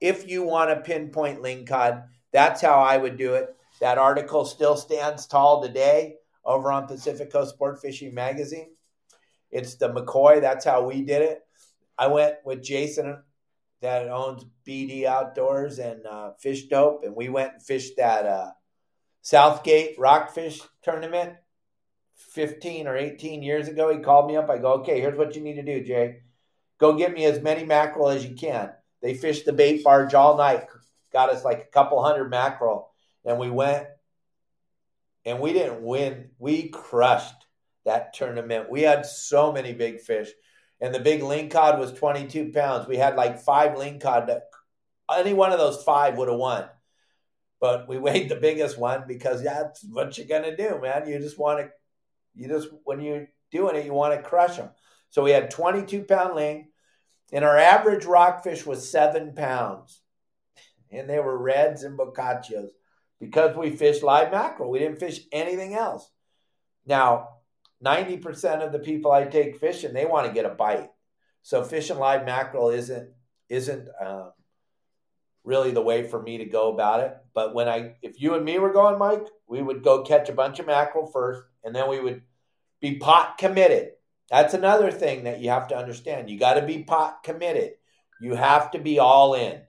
[0.00, 2.04] if you want to pinpoint lingcod.
[2.32, 3.54] That's how I would do it.
[3.80, 8.70] That article still stands tall today over on Pacific Coast Sport Fishing Magazine.
[9.50, 10.40] It's the McCoy.
[10.40, 11.40] That's how we did it.
[11.96, 13.22] I went with Jason
[13.80, 18.50] that owns BD Outdoors and uh, Fish Dope, and we went and fished that uh,
[19.22, 21.34] Southgate Rockfish tournament
[22.16, 23.92] 15 or 18 years ago.
[23.92, 24.50] He called me up.
[24.50, 26.20] I go, okay, here's what you need to do, Jay.
[26.78, 28.70] Go get me as many mackerel as you can.
[29.04, 30.64] They fished the bait barge all night,
[31.12, 32.90] got us like a couple hundred mackerel,
[33.26, 33.86] and we went
[35.26, 36.30] and we didn't win.
[36.38, 37.44] We crushed
[37.84, 38.70] that tournament.
[38.70, 40.30] We had so many big fish,
[40.80, 42.88] and the big lingcod was 22 pounds.
[42.88, 44.40] We had like five lingcod.
[45.14, 46.64] Any one of those five would have won,
[47.60, 51.06] but we weighed the biggest one because that's what you're gonna do, man.
[51.06, 51.68] You just want to,
[52.34, 54.70] you just when you're doing it, you want to crush them.
[55.10, 56.68] So we had 22 pound ling,
[57.34, 60.00] and our average rockfish was seven pounds,
[60.92, 62.68] and they were reds and bocaccios
[63.20, 64.70] because we fished live mackerel.
[64.70, 66.08] We didn't fish anything else.
[66.86, 67.30] Now,
[67.84, 70.90] 90% of the people I take fishing, they want to get a bite.
[71.42, 73.10] So fishing live mackerel isn't
[73.48, 74.30] isn't um,
[75.42, 77.16] really the way for me to go about it.
[77.34, 80.34] But when I, if you and me were going, Mike, we would go catch a
[80.34, 82.22] bunch of mackerel first, and then we would
[82.80, 83.90] be pot committed.
[84.34, 86.28] That's another thing that you have to understand.
[86.28, 87.74] You got to be pot committed.
[88.20, 89.60] You have to be all in.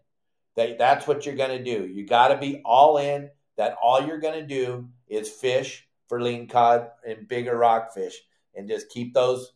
[0.55, 1.85] That that's what you're going to do.
[1.85, 3.29] You got to be all in.
[3.57, 8.15] That all you're going to do is fish for lean lingcod and bigger rockfish
[8.55, 9.53] and just keep those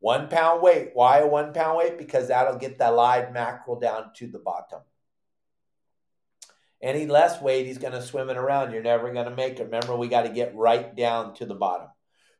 [0.00, 0.90] one pound weight.
[0.92, 1.96] Why a one pound weight?
[1.96, 4.80] Because that'll get that live mackerel down to the bottom.
[6.82, 8.72] Any less weight, he's going to swim it around.
[8.72, 9.64] You're never going to make it.
[9.64, 11.88] Remember, we got to get right down to the bottom.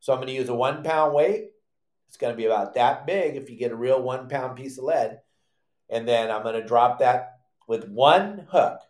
[0.01, 1.53] So I'm going to use a one pound weight.
[2.13, 4.77] It's going to be about that big if you get a real one pound piece
[4.77, 5.21] of lead.
[5.89, 8.81] And then I'm going to drop that with one hook.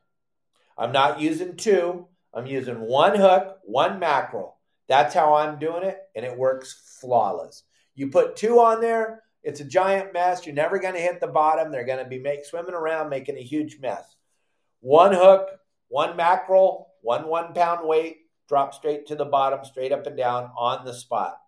[0.76, 2.08] I'm not using two.
[2.34, 4.58] I'm using one hook, one mackerel.
[4.88, 7.62] That's how I'm doing it, and it works flawless.
[7.94, 10.44] You put two on there, it's a giant mess.
[10.44, 11.70] You're never going to hit the bottom.
[11.70, 14.16] They're going to be make, swimming around, making a huge mess.
[14.80, 15.48] One hook,
[15.86, 18.16] one mackerel, one one pound weight,
[18.48, 21.38] drop straight to the bottom, straight up and down on the spot.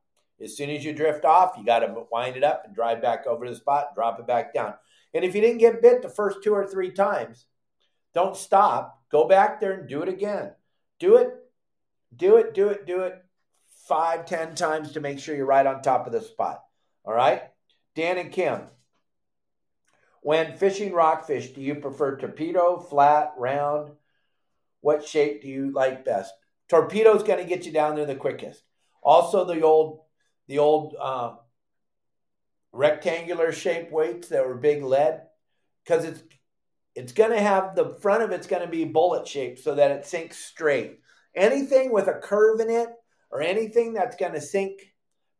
[0.43, 3.26] As soon as you drift off, you got to wind it up and drive back
[3.26, 4.74] over to the spot, drop it back down.
[5.12, 7.47] And if you didn't get bit the first two or three times,
[8.14, 9.01] don't stop.
[9.11, 10.53] Go back there and do it again.
[10.99, 11.30] Do it,
[12.14, 13.24] do it, do it, do it
[13.87, 16.62] five, ten times to make sure you're right on top of the spot.
[17.05, 17.43] All right?
[17.95, 18.62] Dan and Kim.
[20.22, 23.93] When fishing rockfish, do you prefer torpedo, flat, round?
[24.80, 26.32] What shape do you like best?
[26.68, 28.62] Torpedo's going to get you down there the quickest.
[29.03, 30.03] Also, the old,
[30.47, 31.34] the old uh,
[32.72, 35.22] rectangular shape weights that were big lead,
[35.84, 36.22] because it's
[36.95, 39.90] it's going to have the front of it's going to be bullet shaped so that
[39.90, 41.01] it sinks straight.
[41.34, 42.88] Anything with a curve in it
[43.30, 44.80] or anything that's going to sink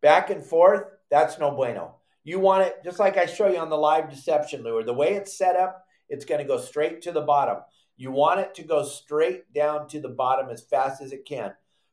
[0.01, 1.97] back and forth, that's no bueno.
[2.25, 4.83] You want it just like I show you on the live deception lure.
[4.83, 7.59] The way it's set up, it's going to go straight to the bottom.
[7.97, 11.53] You want it to go straight down to the bottom as fast as it can.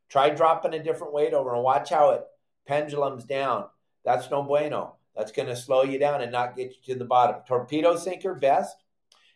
[0.10, 2.24] Try dropping a different weight over and watch how it
[2.66, 3.66] pendulums down.
[4.04, 4.96] That's no bueno.
[5.16, 7.42] That's going to slow you down and not get you to the bottom.
[7.48, 8.76] Torpedo sinker, best.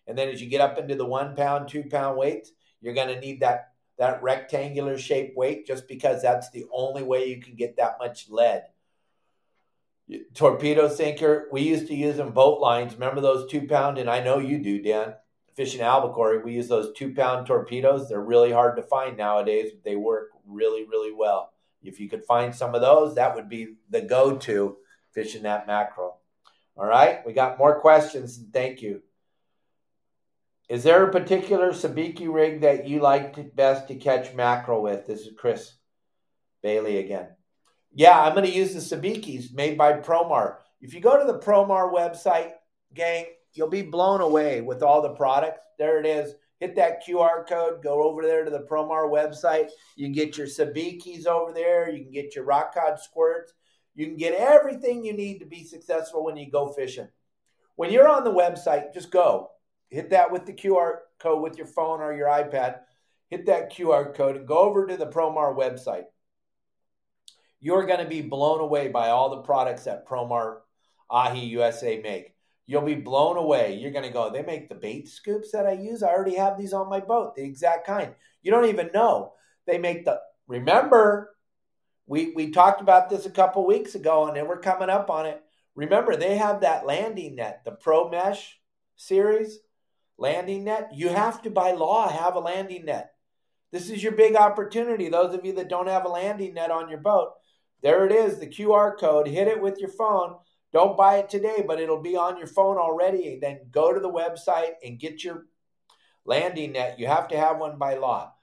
[0.07, 2.51] And then as you get up into the one pound, two pound weights,
[2.82, 7.28] you're going to need that, that rectangular shaped weight just because that's the only way
[7.28, 8.63] you can get that much lead.
[10.36, 12.93] Torpedo sinker, we used to use them boat lines.
[12.93, 13.97] Remember those two pound?
[13.97, 15.15] And I know you do, Dan.
[15.55, 18.07] Fishing albacore, we use those two pound torpedoes.
[18.07, 21.53] They're really hard to find nowadays, but they work really, really well.
[21.88, 24.77] If you could find some of those, that would be the go to
[25.11, 26.19] fishing that mackerel.
[26.77, 28.39] All right, we got more questions.
[28.51, 29.01] Thank you.
[30.67, 35.05] Is there a particular sabiki rig that you like best to catch mackerel with?
[35.05, 35.73] This is Chris
[36.63, 37.27] Bailey again.
[37.93, 40.57] Yeah, I'm going to use the sabikis made by Promar.
[40.81, 42.51] If you go to the Promar website,
[42.93, 45.61] gang, you'll be blown away with all the products.
[45.77, 46.33] There it is.
[46.59, 49.69] Hit that QR code, go over there to the Promar website.
[49.95, 51.89] You can get your sabikis over there.
[51.89, 53.53] You can get your rock cod squirts.
[53.93, 57.07] You can get everything you need to be successful when you go fishing.
[57.75, 59.51] When you're on the website, just go
[59.89, 62.79] hit that with the QR code with your phone or your iPad.
[63.29, 66.05] Hit that QR code and go over to the Promar website.
[67.59, 70.57] You're going to be blown away by all the products that Promar
[71.09, 72.34] Ahi USA make.
[72.68, 73.76] You'll be blown away.
[73.76, 76.01] You're going to go, they make the bait scoops that I use.
[76.01, 78.13] I already have these on my boat, the exact kind.
[78.41, 79.34] You don't even know.
[79.68, 81.36] They make the, remember,
[82.07, 85.26] we, we talked about this a couple weeks ago and then we're coming up on
[85.26, 85.41] it.
[85.76, 88.59] Remember, they have that landing net, the Pro Mesh
[88.95, 89.59] series
[90.18, 90.91] landing net.
[90.93, 93.11] You have to, by law, have a landing net.
[93.72, 95.09] This is your big opportunity.
[95.09, 97.34] Those of you that don't have a landing net on your boat,
[97.82, 99.28] there it is, the QR code.
[99.28, 100.36] Hit it with your phone.
[100.76, 103.39] Don't buy it today, but it'll be on your phone already.
[103.41, 105.45] Then go to the website and get your
[106.26, 106.99] landing net.
[106.99, 108.34] You have to have one by law.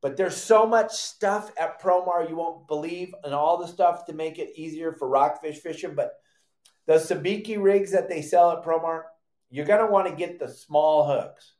[0.00, 4.12] But there's so much stuff at Promar you won't believe, and all the stuff to
[4.12, 5.96] make it easier for rockfish fishing.
[5.96, 6.12] But
[6.86, 9.02] the sabiki rigs that they sell at Promar,
[9.50, 11.54] you're going to want to get the small hooks.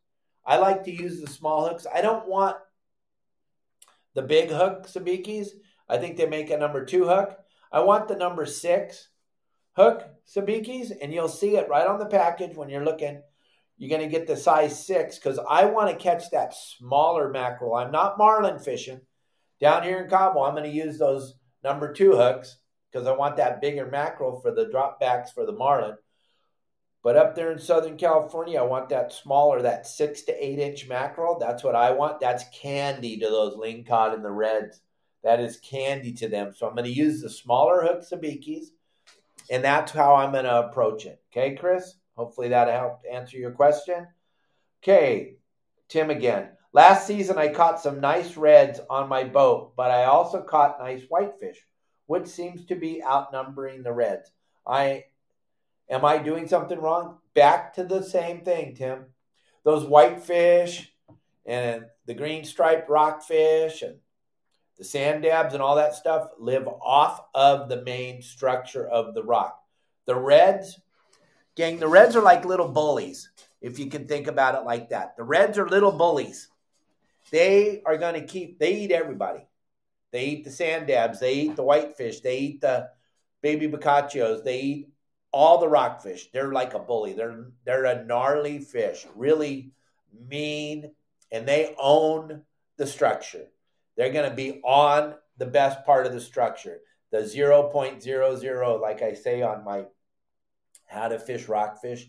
[0.46, 1.88] I like to use the small hooks.
[1.92, 2.56] I don't want
[4.14, 5.48] the big hook sabikis.
[5.88, 7.36] I think they make a number two hook.
[7.72, 9.08] I want the number six
[9.78, 13.22] hook sabikis, and you'll see it right on the package when you're looking.
[13.78, 17.76] You're going to get the size six because I want to catch that smaller mackerel.
[17.76, 19.00] I'm not marlin fishing
[19.60, 20.42] down here in Cabo.
[20.42, 22.58] I'm going to use those number two hooks
[22.90, 25.96] because I want that bigger mackerel for the dropbacks for the marlin.
[27.04, 30.88] But up there in Southern California, I want that smaller, that six to eight inch
[30.88, 31.38] mackerel.
[31.38, 32.20] That's what I want.
[32.20, 34.80] That's candy to those lingcod and the reds.
[35.22, 36.52] That is candy to them.
[36.54, 38.66] So I'm going to use the smaller hook sabikis,
[39.50, 41.20] and that's how I'm going to approach it.
[41.32, 41.94] Okay, Chris?
[42.16, 44.06] Hopefully that helped answer your question.
[44.82, 45.36] Okay,
[45.88, 46.50] Tim again.
[46.72, 51.02] Last season, I caught some nice reds on my boat, but I also caught nice
[51.08, 51.58] whitefish,
[52.06, 54.30] which seems to be outnumbering the reds.
[54.66, 55.04] I
[55.90, 57.18] Am I doing something wrong?
[57.34, 59.06] Back to the same thing, Tim.
[59.64, 60.92] Those whitefish
[61.46, 63.96] and the green striped rockfish and
[64.78, 69.22] the sand dabs and all that stuff live off of the main structure of the
[69.22, 69.60] rock.
[70.06, 70.80] The reds,
[71.56, 75.16] gang, the reds are like little bullies, if you can think about it like that.
[75.16, 76.48] The reds are little bullies.
[77.30, 79.46] They are going to keep, they eat everybody.
[80.12, 82.88] They eat the sand dabs, they eat the whitefish, they eat the
[83.42, 84.88] baby bocaccios, they eat
[85.32, 86.30] all the rockfish.
[86.30, 87.12] They're like a bully.
[87.12, 89.72] They're they're a gnarly fish, really
[90.28, 90.92] mean,
[91.30, 92.42] and they own
[92.76, 93.46] the structure.
[93.98, 96.78] They're going to be on the best part of the structure,
[97.10, 99.84] the 0.00, like I say on my
[100.86, 102.06] how to fish rockfish.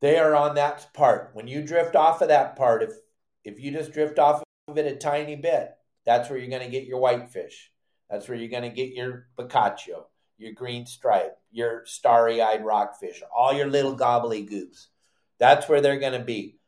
[0.00, 1.30] They are on that part.
[1.32, 2.90] When you drift off of that part, if
[3.44, 5.70] if you just drift off of it a tiny bit,
[6.04, 7.72] that's where you're going to get your whitefish.
[8.10, 10.04] That's where you're going to get your bocaccio
[10.42, 14.88] your green stripe, your starry eyed rockfish, all your little gobbledygooks.
[15.38, 16.58] That's where they're going to be.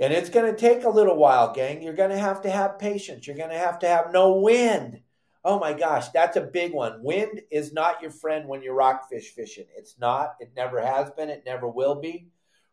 [0.00, 1.82] And it's going to take a little while, gang.
[1.82, 3.26] You're going to have to have patience.
[3.26, 5.00] You're going to have to have no wind.
[5.44, 7.02] Oh my gosh, that's a big one.
[7.02, 9.66] Wind is not your friend when you're rockfish fishing.
[9.76, 10.36] It's not.
[10.40, 11.28] It never has been.
[11.28, 12.28] It never will be.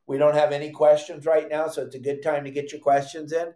[0.08, 2.82] We don't have any questions right now, so it's a good time to get your
[2.82, 3.54] questions in.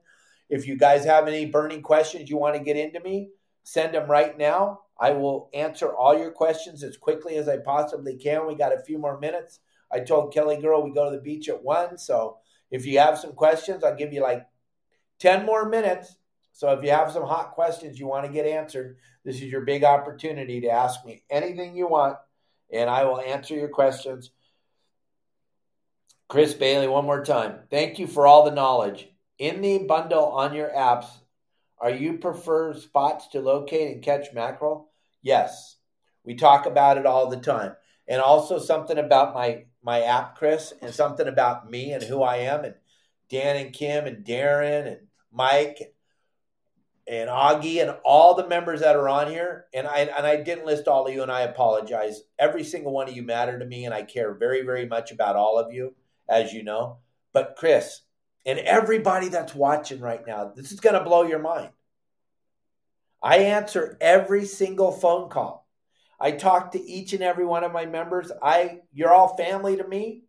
[0.50, 3.30] If you guys have any burning questions you want to get into me,
[3.64, 4.82] send them right now.
[5.00, 8.46] I will answer all your questions as quickly as I possibly can.
[8.46, 9.60] We got a few more minutes.
[9.92, 11.98] I told Kelly Girl we go to the beach at one.
[11.98, 12.38] So
[12.76, 14.46] if you have some questions, I'll give you like
[15.20, 16.16] 10 more minutes.
[16.52, 19.62] So if you have some hot questions you want to get answered, this is your
[19.62, 22.18] big opportunity to ask me anything you want,
[22.72, 24.32] and I will answer your questions.
[26.28, 27.60] Chris Bailey, one more time.
[27.70, 29.08] Thank you for all the knowledge.
[29.38, 31.08] In the bundle on your apps,
[31.78, 34.90] are you prefer spots to locate and catch mackerel?
[35.22, 35.78] Yes.
[36.24, 37.76] We talk about it all the time.
[38.08, 42.38] and also something about my my app, Chris, and something about me and who I
[42.38, 42.74] am, and
[43.30, 44.98] Dan and Kim and Darren and
[45.32, 45.90] Mike and,
[47.08, 49.66] and Augie and all the members that are on here.
[49.76, 52.22] And I and I didn't list all of you, and I apologize.
[52.40, 55.36] Every single one of you matter to me, and I care very, very much about
[55.36, 55.94] all of you,
[56.28, 56.98] as you know.
[57.32, 58.02] But Chris
[58.46, 61.70] and everybody that's watching right now, this is going to blow your mind.
[63.22, 65.65] I answer every single phone call.
[66.20, 68.32] I talk to each and every one of my members.
[68.42, 70.24] I you're all family to me.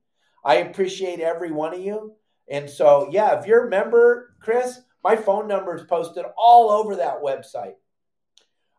[0.45, 2.14] I appreciate every one of you.
[2.49, 6.97] And so, yeah, if you're a member, Chris, my phone number is posted all over
[6.97, 7.74] that website.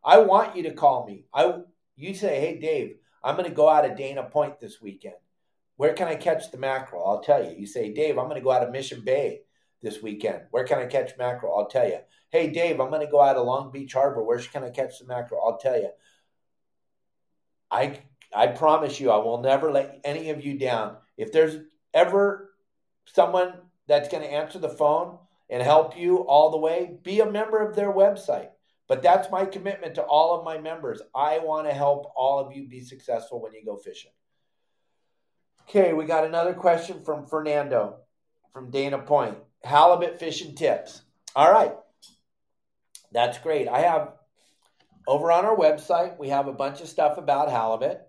[0.03, 1.25] I want you to call me.
[1.33, 1.59] I
[1.95, 5.15] you say, "Hey Dave, I'm going to go out of Dana Point this weekend.
[5.75, 7.57] Where can I catch the mackerel?" I'll tell you.
[7.57, 9.41] You say, "Dave, I'm going to go out of Mission Bay
[9.81, 10.43] this weekend.
[10.51, 11.99] Where can I catch mackerel?" I'll tell you.
[12.29, 14.23] "Hey Dave, I'm going to go out of Long Beach Harbor.
[14.23, 15.89] Where can I catch the mackerel?" I'll tell you.
[17.71, 17.99] I
[18.33, 20.97] I promise you, I will never let any of you down.
[21.17, 21.57] If there's
[21.93, 22.53] ever
[23.05, 23.53] someone
[23.87, 25.17] that's going to answer the phone
[25.49, 28.49] and help you all the way, be a member of their website.
[28.87, 31.01] But that's my commitment to all of my members.
[31.15, 34.11] I want to help all of you be successful when you go fishing.
[35.63, 37.97] Okay, we got another question from Fernando
[38.53, 39.37] from Dana Point.
[39.63, 41.01] Halibut fishing tips.
[41.35, 41.75] All right.
[43.11, 43.67] That's great.
[43.67, 44.13] I have
[45.07, 48.01] over on our website, we have a bunch of stuff about halibut,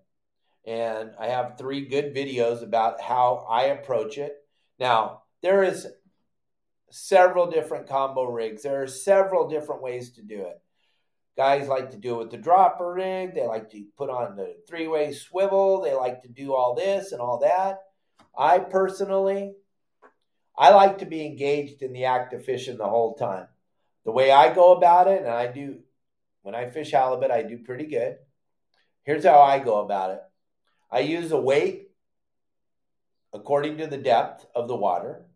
[0.66, 4.34] and I have three good videos about how I approach it.
[4.78, 5.86] Now, there is
[6.90, 8.62] several different combo rigs.
[8.62, 10.61] There are several different ways to do it.
[11.36, 13.34] Guys like to do it with the dropper rig.
[13.34, 15.80] They like to put on the three-way swivel.
[15.80, 17.78] They like to do all this and all that.
[18.36, 19.55] I personally,
[20.57, 23.46] I like to be engaged in the act of fishing the whole time.
[24.05, 25.78] The way I go about it, and I do
[26.49, 28.16] when I fish halibut, I do pretty good.
[29.03, 30.22] Here's how I go about it
[30.90, 31.90] I use a weight
[33.34, 35.26] according to the depth of the water.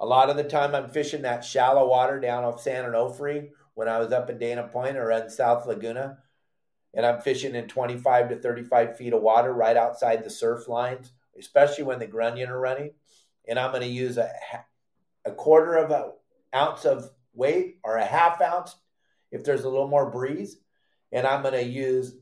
[0.00, 3.86] A lot of the time, I'm fishing that shallow water down off San Onofre when
[3.86, 6.16] I was up in Dana Point or in South Laguna.
[6.94, 11.12] And I'm fishing in 25 to 35 feet of water right outside the surf lines,
[11.38, 12.92] especially when the grunion are running.
[13.46, 14.32] And I'm going to use a,
[15.26, 16.12] a quarter of an
[16.54, 18.74] ounce of weight or a half ounce
[19.34, 20.56] if there's a little more breeze.
[21.10, 22.14] And I'm going to use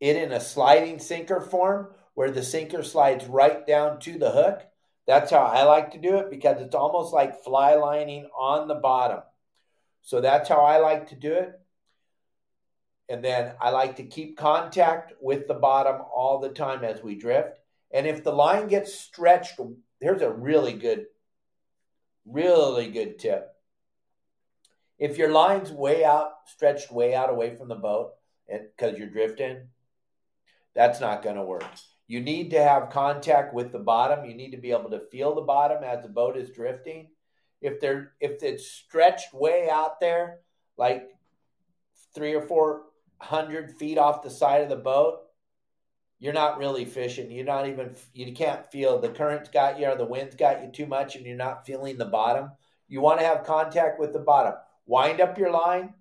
[0.00, 4.62] it in a sliding sinker form where the sinker slides right down to the hook.
[5.06, 8.74] That's how I like to do it because it's almost like fly lining on the
[8.76, 9.20] bottom.
[10.02, 11.52] So that's how I like to do it.
[13.10, 17.16] And then I like to keep contact with the bottom all the time as we
[17.16, 17.58] drift.
[17.92, 19.60] And if the line gets stretched,
[20.00, 21.06] here's a really good,
[22.24, 23.48] really good tip.
[25.00, 28.12] If your line's way out, stretched way out away from the boat,
[28.46, 29.68] because you're drifting,
[30.74, 31.64] that's not going to work.
[32.06, 34.26] You need to have contact with the bottom.
[34.26, 37.08] You need to be able to feel the bottom as the boat is drifting.
[37.62, 40.40] If they're if it's stretched way out there,
[40.76, 41.08] like
[42.14, 42.82] three or four
[43.18, 45.20] hundred feet off the side of the boat,
[46.18, 47.30] you're not really fishing.
[47.30, 50.70] You're not even you can't feel the current's got you or the wind's got you
[50.70, 52.50] too much, and you're not feeling the bottom.
[52.88, 54.54] You want to have contact with the bottom
[54.90, 55.94] wind up your line,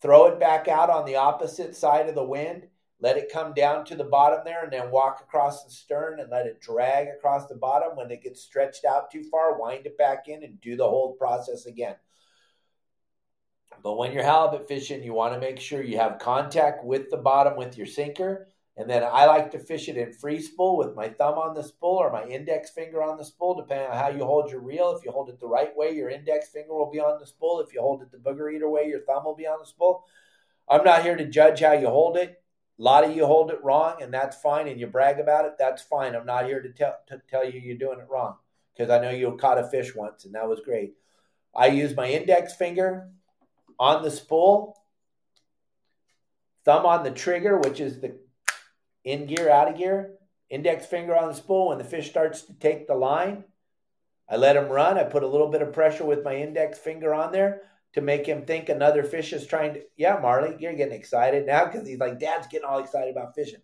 [0.00, 2.68] throw it back out on the opposite side of the wind,
[3.00, 6.30] let it come down to the bottom there, and then walk across the stern and
[6.30, 7.96] let it drag across the bottom.
[7.96, 11.14] When it gets stretched out too far, wind it back in and do the whole
[11.14, 11.96] process again.
[13.82, 17.16] But when you're halibut fishing, you want to make sure you have contact with the
[17.16, 20.94] bottom with your sinker and then I like to fish it in free spool with
[20.94, 24.08] my thumb on the spool or my index finger on the spool, depending on how
[24.08, 24.94] you hold your reel.
[24.94, 27.60] If you hold it the right way, your index finger will be on the spool.
[27.60, 30.04] If you hold it the booger eater way, your thumb will be on the spool.
[30.68, 32.42] I'm not here to judge how you hold it.
[32.78, 35.52] A lot of you hold it wrong, and that's fine, and you brag about it.
[35.58, 36.14] That's fine.
[36.14, 38.36] I'm not here to tell to tell you you're doing it wrong
[38.74, 40.92] because I know you caught a fish once, and that was great.
[41.54, 43.08] I use my index finger
[43.78, 44.76] on the spool,
[46.66, 48.18] thumb on the trigger, which is the
[49.06, 50.16] in gear, out of gear,
[50.50, 51.68] index finger on the spool.
[51.68, 53.44] When the fish starts to take the line,
[54.28, 54.98] I let him run.
[54.98, 57.62] I put a little bit of pressure with my index finger on there
[57.94, 59.82] to make him think another fish is trying to.
[59.96, 63.60] Yeah, Marley, you're getting excited now because he's like, Dad's getting all excited about fishing.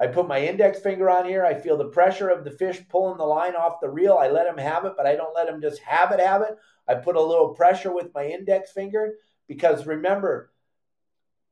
[0.00, 1.44] I put my index finger on here.
[1.44, 4.14] I feel the pressure of the fish pulling the line off the reel.
[4.14, 6.56] I let him have it, but I don't let him just have it, have it.
[6.88, 9.14] I put a little pressure with my index finger
[9.48, 10.50] because remember,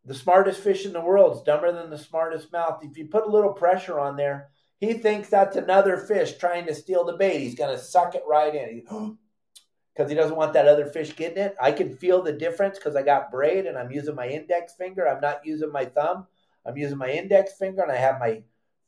[0.07, 2.81] the smartest fish in the world is dumber than the smartest mouth.
[2.83, 6.75] If you put a little pressure on there, he thinks that's another fish trying to
[6.75, 7.39] steal the bait.
[7.39, 8.85] He's going to suck it right in
[9.95, 11.57] because he doesn't want that other fish getting it.
[11.61, 15.09] I can feel the difference because I got braid and I'm using my index finger.
[15.09, 16.27] I'm not using my thumb.
[16.67, 18.43] I'm using my index finger and I have my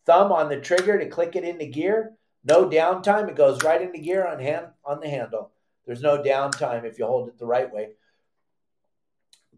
[0.04, 2.12] thumb on the trigger to click it into gear.
[2.44, 3.28] No downtime.
[3.28, 5.52] It goes right into gear on hand on the handle.
[5.86, 7.90] There's no downtime if you hold it the right way.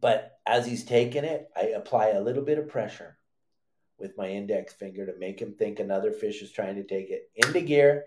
[0.00, 3.18] But as he's taking it, I apply a little bit of pressure
[3.98, 7.30] with my index finger to make him think another fish is trying to take it
[7.34, 8.04] into gear.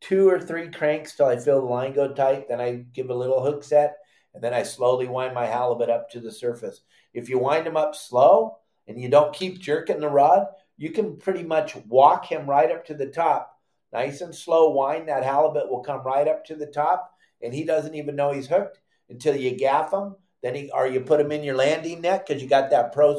[0.00, 2.48] Two or three cranks till I feel the line go tight.
[2.48, 3.96] Then I give a little hook set,
[4.34, 6.82] and then I slowly wind my halibut up to the surface.
[7.14, 11.16] If you wind him up slow and you don't keep jerking the rod, you can
[11.16, 13.58] pretty much walk him right up to the top.
[13.92, 17.12] Nice and slow wind, that halibut will come right up to the top,
[17.42, 20.16] and he doesn't even know he's hooked until you gaff him.
[20.44, 23.18] Then he, or you put them in your landing net because you got that pro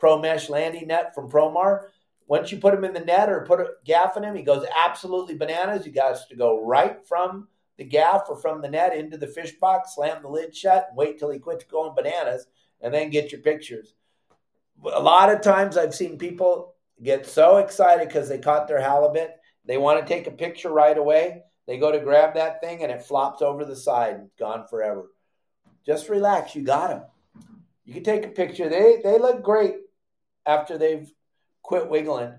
[0.00, 1.90] pro mesh landing net from Promar.
[2.26, 4.66] Once you put him in the net or put a gaff in him, he goes
[4.84, 5.86] absolutely bananas.
[5.86, 7.46] You got to go right from
[7.76, 10.96] the gaff or from the net into the fish box, slam the lid shut, and
[10.96, 12.48] wait till he quits going bananas,
[12.80, 13.94] and then get your pictures.
[14.92, 19.30] A lot of times I've seen people get so excited because they caught their halibut.
[19.64, 21.44] They want to take a picture right away.
[21.68, 25.06] They go to grab that thing and it flops over the side, gone forever.
[25.86, 26.54] Just relax.
[26.54, 27.02] You got them.
[27.84, 28.68] You can take a picture.
[28.68, 29.74] They they look great
[30.46, 31.10] after they've
[31.62, 32.34] quit wiggling.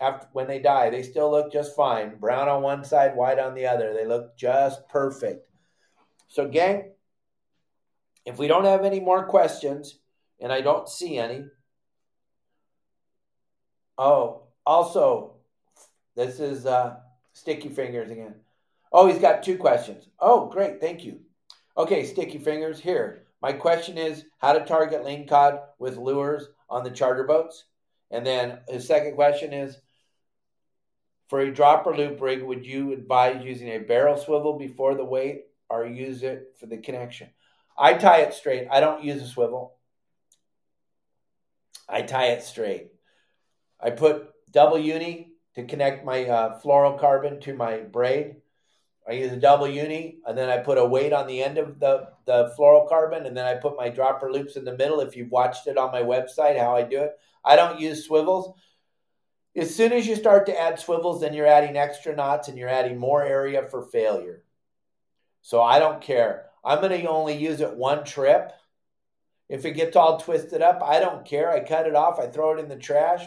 [0.00, 2.16] After when they die, they still look just fine.
[2.16, 3.92] Brown on one side, white on the other.
[3.92, 5.46] They look just perfect.
[6.28, 6.92] So, gang,
[8.24, 9.98] if we don't have any more questions,
[10.40, 11.44] and I don't see any.
[13.98, 15.34] Oh, also,
[16.16, 16.96] this is uh,
[17.34, 18.36] Sticky Fingers again.
[18.92, 20.08] Oh, he's got two questions.
[20.18, 20.80] Oh, great.
[20.80, 21.20] Thank you.
[21.76, 23.26] Okay, Sticky Fingers, here.
[23.40, 27.64] My question is how to target lingcod with lures on the charter boats.
[28.10, 29.78] And then his second question is
[31.28, 35.44] for a dropper loop rig, would you advise using a barrel swivel before the weight
[35.68, 37.28] or use it for the connection?
[37.78, 38.66] I tie it straight.
[38.70, 39.76] I don't use a swivel.
[41.88, 42.88] I tie it straight.
[43.80, 48.36] I put double uni to connect my uh, fluorocarbon to my braid.
[49.08, 51.80] I use a double uni, and then I put a weight on the end of
[51.80, 55.00] the, the fluorocarbon, and then I put my dropper loops in the middle.
[55.00, 58.54] If you've watched it on my website, how I do it, I don't use swivels.
[59.56, 62.68] As soon as you start to add swivels, then you're adding extra knots and you're
[62.68, 64.44] adding more area for failure.
[65.42, 66.46] So I don't care.
[66.64, 68.52] I'm going to only use it one trip.
[69.48, 71.50] If it gets all twisted up, I don't care.
[71.50, 73.24] I cut it off, I throw it in the trash,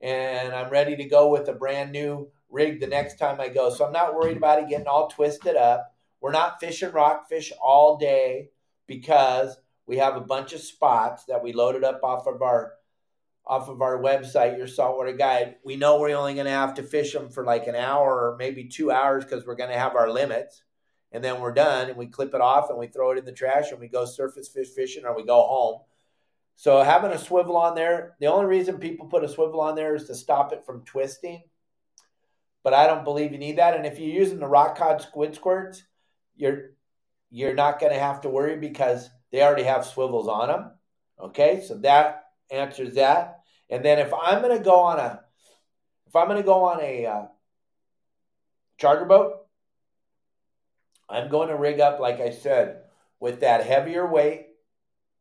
[0.00, 3.70] and I'm ready to go with a brand new rig the next time I go.
[3.70, 5.94] So I'm not worried about it getting all twisted up.
[6.20, 8.50] We're not fishing rockfish all day
[8.86, 12.72] because we have a bunch of spots that we loaded up off of our
[13.46, 15.56] off of our website, your saltwater guide.
[15.64, 18.36] We know we're only going to have to fish them for like an hour or
[18.38, 20.62] maybe two hours because we're going to have our limits.
[21.10, 23.32] And then we're done and we clip it off and we throw it in the
[23.32, 25.80] trash and we go surface fish fishing or we go home.
[26.54, 29.96] So having a swivel on there, the only reason people put a swivel on there
[29.96, 31.42] is to stop it from twisting
[32.62, 33.74] but I don't believe you need that.
[33.74, 35.82] And if you're using the rock cod squid squirts,
[36.36, 36.70] you're
[37.30, 40.70] you're not going to have to worry because they already have swivels on them.
[41.20, 43.40] Okay, so that answers that.
[43.68, 45.20] And then if I'm going to go on a
[46.06, 47.22] if I'm going to go on a uh,
[48.78, 49.34] charter boat,
[51.08, 52.82] I'm going to rig up like I said
[53.20, 54.46] with that heavier weight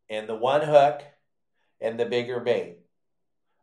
[0.10, 1.02] and the one hook
[1.80, 2.78] and the bigger bait.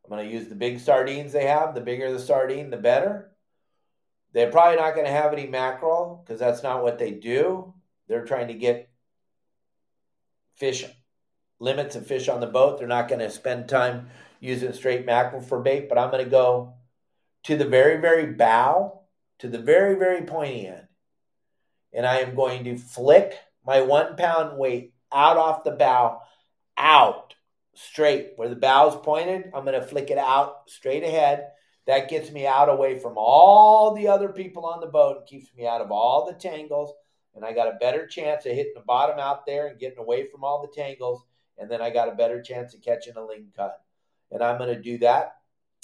[0.04, 1.74] I'm going to use the big sardines they have.
[1.74, 3.32] The bigger the sardine, the better.
[4.36, 7.72] They're probably not going to have any mackerel because that's not what they do.
[8.06, 8.90] They're trying to get
[10.56, 10.84] fish
[11.58, 12.76] limits of fish on the boat.
[12.78, 16.30] They're not going to spend time using straight mackerel for bait, but I'm going to
[16.30, 16.74] go
[17.44, 19.00] to the very, very bow,
[19.38, 20.86] to the very, very pointy end.
[21.94, 26.20] And I am going to flick my one pound weight out off the bow,
[26.76, 27.32] out
[27.72, 29.50] straight where the bow is pointed.
[29.54, 31.52] I'm going to flick it out straight ahead
[31.86, 35.54] that gets me out away from all the other people on the boat and keeps
[35.56, 36.92] me out of all the tangles.
[37.34, 40.26] And I got a better chance of hitting the bottom out there and getting away
[40.26, 41.22] from all the tangles.
[41.58, 43.72] And then I got a better chance of catching a lingcod.
[44.32, 45.36] And I'm going to do that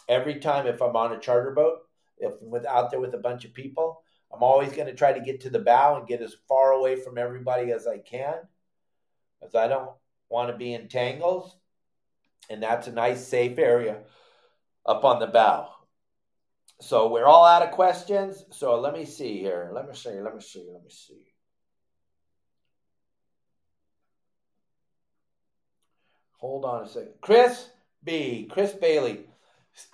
[0.09, 1.79] every time if I'm on a charter boat,
[2.19, 4.03] if I'm out there with a bunch of people.
[4.35, 6.97] I'm always going to try to get to the bow and get as far away
[6.97, 8.35] from everybody as I can
[9.39, 9.91] because I don't
[10.31, 11.55] want to be in tangles.
[12.51, 13.99] And that's a nice, safe area
[14.87, 15.69] up on the bow
[16.83, 18.45] so we're all out of questions.
[18.51, 19.71] So let me see here.
[19.73, 20.21] Let me see.
[20.21, 20.67] Let me see.
[20.73, 21.27] Let me see.
[26.39, 27.13] Hold on a second.
[27.21, 27.69] Chris
[28.03, 28.49] B.
[28.51, 29.21] Chris Bailey.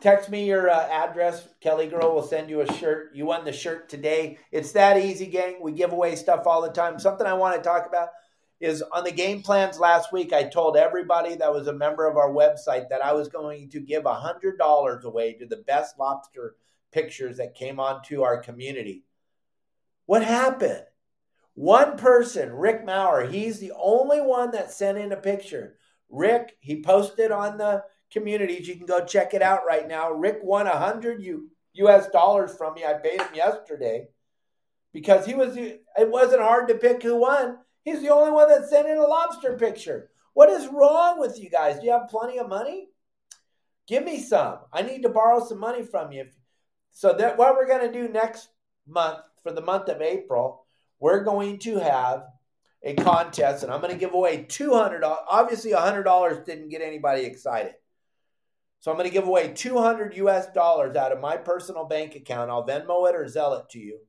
[0.01, 1.47] Text me your uh, address.
[1.61, 3.15] Kelly Girl will send you a shirt.
[3.15, 4.39] You won the shirt today.
[4.51, 5.59] It's that easy, gang.
[5.61, 6.99] We give away stuff all the time.
[6.99, 8.09] Something I want to talk about.
[8.61, 10.33] is on the game plans last week.
[10.33, 13.79] I told everybody that was a member of our website that I was going to
[13.79, 16.57] give $100 away to the best lobster
[16.93, 19.05] pictures that came onto our community.
[20.07, 20.85] What happened?
[21.55, 25.77] One person, Rick Maurer, he's the only one that sent in a picture.
[26.09, 27.83] Rick, he posted on the
[28.13, 28.69] communities.
[28.69, 30.13] You can go check it out right now.
[30.13, 31.25] Rick won 100
[31.75, 32.85] US dollars from me.
[32.85, 34.09] I paid him yesterday
[34.93, 37.59] because he was, it wasn't hard to pick who won.
[37.83, 40.11] He's the only one that sent in a lobster picture.
[40.35, 41.81] What is wrong with you guys?
[41.81, 42.89] Do you have plenty of money?
[43.89, 44.59] Give me some.
[44.73, 46.27] I need to borrow some money from you.
[46.99, 48.49] So that what we're going to do next
[48.85, 50.67] month for the month of April,
[50.99, 52.25] we're going to have
[52.83, 57.75] a contest and I'm going to give away 200 obviously $100 didn't get anybody excited.
[58.81, 62.51] So I'm going to give away 200 US dollars out of my personal bank account.
[62.51, 64.01] I'll Venmo it or Zelle it to you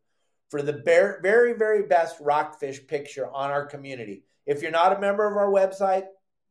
[0.50, 4.24] for the very, very best rockfish picture on our community.
[4.48, 6.06] If you're not a member of our website,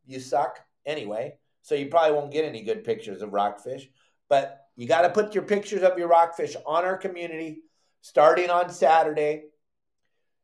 [0.07, 1.35] you suck anyway.
[1.63, 3.89] So you probably won't get any good pictures of rockfish.
[4.29, 7.63] But you got to put your pictures of your rockfish on our community
[8.01, 9.47] starting on Saturday.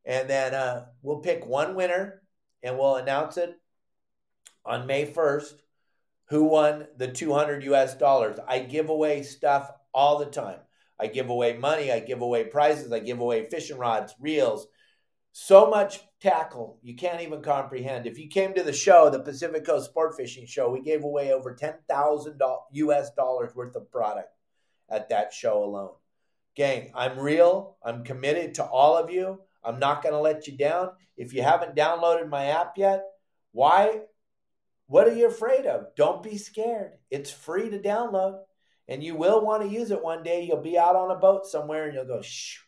[0.05, 2.20] And then uh, we'll pick one winner
[2.61, 3.55] and we'll announce it
[4.64, 5.55] on May 1st
[6.30, 8.41] who won the 200 US dollars.
[8.49, 10.59] I give away stuff all the time.
[10.99, 14.66] I give away money, I give away prizes, I give away fishing rods, reels,
[15.30, 18.07] so much tackle you can't even comprehend.
[18.07, 21.33] If you came to the show, the Pacific Coast Sport Fishing Show, we gave away
[21.33, 24.31] over $10,000 US dollars worth of product
[24.89, 25.93] at that show alone.
[26.57, 27.77] Gang, I'm real.
[27.85, 29.41] I'm committed to all of you.
[29.62, 30.93] I'm not going to let you down.
[31.18, 33.05] If you haven't downloaded my app yet,
[33.53, 34.01] why?
[34.87, 35.95] What are you afraid of?
[35.95, 36.93] Don't be scared.
[37.11, 38.41] It's free to download
[38.89, 40.45] and you will want to use it one day.
[40.45, 42.61] You'll be out on a boat somewhere and you'll go, shh,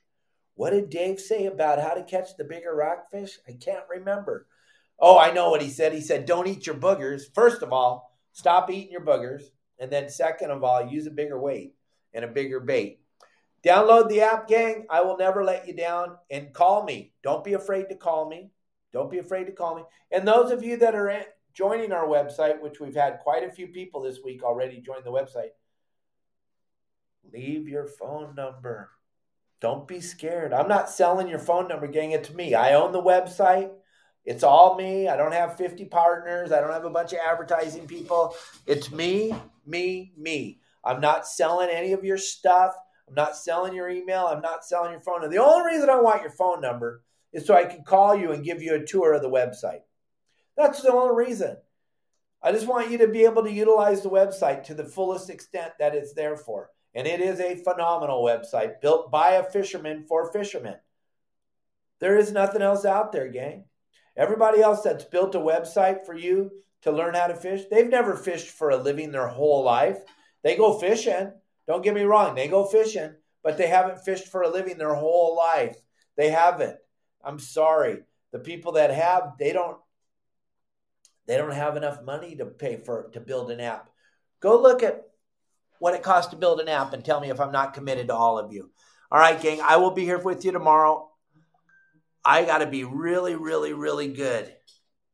[0.56, 3.38] what did Dave say about how to catch the bigger rockfish?
[3.46, 4.46] I can't remember.
[4.98, 5.92] Oh, I know what he said.
[5.92, 7.22] He said, don't eat your boogers.
[7.34, 9.42] First of all, stop eating your boogers.
[9.78, 11.74] And then, second of all, use a bigger weight
[12.14, 13.00] and a bigger bait.
[13.62, 14.86] Download the app, gang.
[14.88, 16.16] I will never let you down.
[16.30, 17.12] And call me.
[17.22, 18.50] Don't be afraid to call me.
[18.92, 19.82] Don't be afraid to call me.
[20.10, 23.66] And those of you that are joining our website, which we've had quite a few
[23.66, 25.50] people this week already join the website,
[27.30, 28.90] leave your phone number.
[29.60, 30.52] Don't be scared.
[30.52, 32.54] I'm not selling your phone number, getting it to me.
[32.54, 33.70] I own the website.
[34.24, 35.08] It's all me.
[35.08, 36.52] I don't have 50 partners.
[36.52, 38.34] I don't have a bunch of advertising people.
[38.66, 39.34] It's me,
[39.64, 40.60] me, me.
[40.84, 42.74] I'm not selling any of your stuff.
[43.08, 44.26] I'm not selling your email.
[44.26, 45.34] I'm not selling your phone number.
[45.34, 47.02] The only reason I want your phone number
[47.32, 49.82] is so I can call you and give you a tour of the website.
[50.56, 51.56] That's the only reason.
[52.42, 55.72] I just want you to be able to utilize the website to the fullest extent
[55.78, 56.70] that it's there for.
[56.96, 60.76] And it is a phenomenal website built by a fisherman for fishermen.
[62.00, 63.66] There is nothing else out there, gang.
[64.16, 66.50] Everybody else that's built a website for you
[66.82, 69.98] to learn how to fish, they've never fished for a living their whole life.
[70.42, 71.32] They go fishing.
[71.66, 74.94] Don't get me wrong, they go fishing, but they haven't fished for a living their
[74.94, 75.76] whole life.
[76.16, 76.76] They haven't.
[77.22, 78.04] I'm sorry.
[78.32, 79.76] The people that have, they don't
[81.26, 83.90] they don't have enough money to pay for to build an app.
[84.40, 85.02] Go look at
[85.78, 88.14] what it costs to build an app and tell me if I'm not committed to
[88.14, 88.70] all of you.
[89.10, 91.10] All right, gang, I will be here with you tomorrow.
[92.24, 94.52] I got to be really, really, really good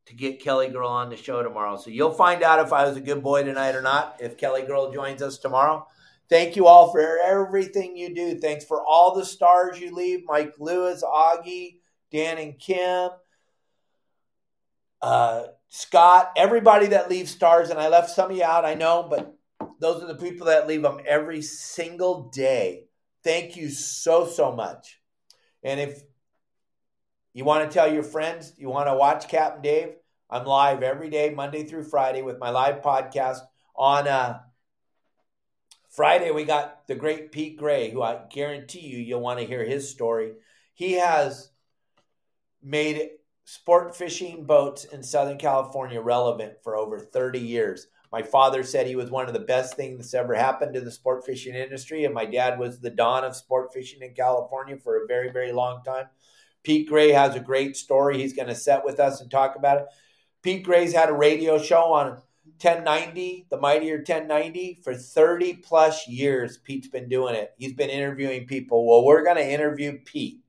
[0.07, 1.77] to get Kelly Girl on the show tomorrow.
[1.77, 4.63] So you'll find out if I was a good boy tonight or not if Kelly
[4.63, 5.87] Girl joins us tomorrow.
[6.29, 8.39] Thank you all for everything you do.
[8.39, 11.77] Thanks for all the stars you leave Mike Lewis, Augie,
[12.11, 13.11] Dan and Kim,
[15.01, 17.69] uh, Scott, everybody that leaves stars.
[17.69, 19.35] And I left some of you out, I know, but
[19.79, 22.85] those are the people that leave them every single day.
[23.23, 24.99] Thank you so, so much.
[25.63, 26.01] And if
[27.33, 29.95] you want to tell your friends, you want to watch Captain Dave,
[30.29, 33.39] I'm live every day, Monday through Friday, with my live podcast.
[33.75, 34.39] On uh,
[35.89, 39.63] Friday, we got the great Pete Gray, who I guarantee you, you'll want to hear
[39.63, 40.33] his story.
[40.73, 41.51] He has
[42.61, 43.09] made
[43.45, 47.87] sport fishing boats in Southern California relevant for over 30 years.
[48.13, 50.91] My father said he was one of the best things that's ever happened to the
[50.91, 54.97] sport fishing industry, and my dad was the dawn of sport fishing in California for
[54.97, 56.05] a very, very long time.
[56.61, 58.19] Pete Gray has a great story.
[58.19, 59.87] He's going to set with us and talk about it.
[60.43, 62.21] Pete Gray's had a radio show on
[62.61, 66.59] 1090, the Mightier 1090, for 30 plus years.
[66.59, 67.55] Pete's been doing it.
[67.57, 68.87] He's been interviewing people.
[68.87, 70.39] Well, we're going to interview Pete.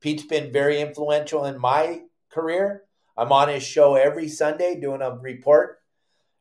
[0.00, 2.82] Pete's been very influential in my career.
[3.16, 5.77] I'm on his show every Sunday doing a report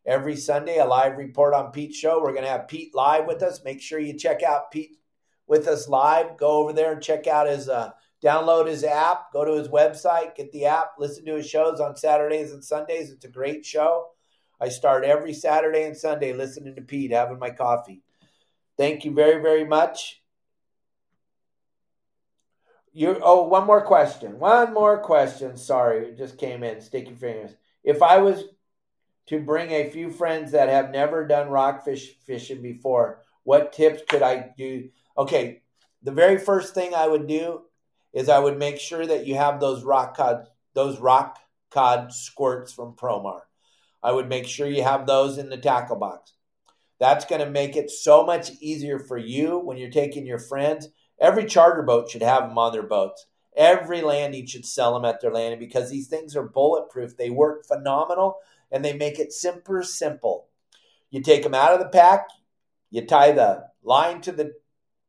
[0.08, 2.20] every Sunday, a live report on Pete's show.
[2.20, 3.64] We're going to have Pete live with us.
[3.64, 4.98] Make sure you check out Pete
[5.46, 6.38] with us live.
[6.38, 7.92] Go over there and check out his uh,
[8.24, 11.96] Download his app, go to his website, get the app, listen to his shows on
[11.96, 13.12] Saturdays and Sundays.
[13.12, 14.08] It's a great show.
[14.60, 18.02] I start every Saturday and Sunday listening to Pete, having my coffee.
[18.76, 20.24] Thank you very, very much.
[22.92, 24.40] You oh, one more question.
[24.40, 25.56] One more question.
[25.56, 26.82] Sorry, it just came in.
[26.82, 27.56] Sticky fingers.
[27.84, 28.46] If I was
[29.28, 34.22] to bring a few friends that have never done rockfish fishing before, what tips could
[34.22, 34.90] I do?
[35.18, 35.62] Okay,
[36.04, 37.62] the very first thing I would do
[38.14, 41.40] is I would make sure that you have those rock cod those rock
[41.72, 43.42] cod squirts from Promar.
[44.04, 46.34] I would make sure you have those in the tackle box.
[47.00, 50.90] That's going to make it so much easier for you when you're taking your friends.
[51.20, 53.26] Every charter boat should have them on their boats.
[53.56, 57.18] Every landing should sell them at their landing because these things are bulletproof.
[57.18, 58.38] They work phenomenal
[58.72, 60.50] and they make it super simple.
[61.10, 62.28] You take them out of the pack,
[62.90, 64.54] you tie the line to the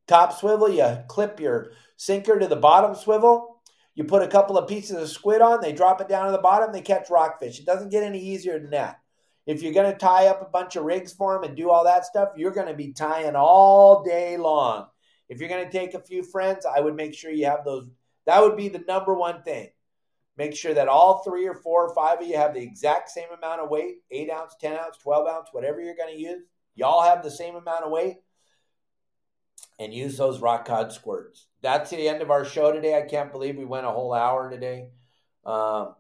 [0.07, 3.61] top swivel, you clip your sinker to the bottom swivel,
[3.95, 6.39] you put a couple of pieces of squid on, they drop it down to the
[6.39, 7.59] bottom, they catch rockfish.
[7.59, 9.01] It doesn't get any easier than that.
[9.47, 11.85] If you're going to tie up a bunch of rigs for them and do all
[11.85, 14.87] that stuff, you're going to be tying all day long.
[15.29, 17.89] If you're going to take a few friends, I would make sure you have those.
[18.27, 19.71] That would be the number one thing.
[20.39, 23.29] Make sure that all three or four or five of you have the exact same
[23.37, 26.43] amount of weight 8 ounce, 10 ounce, 12 ounce, whatever you're going to use.
[26.77, 28.19] Y'all have the same amount of weight
[29.81, 31.47] and use those rock cod squirts.
[31.61, 32.97] That's the end of our show today.
[32.97, 34.91] I can't believe we went a whole hour today.
[35.45, 35.97] Um,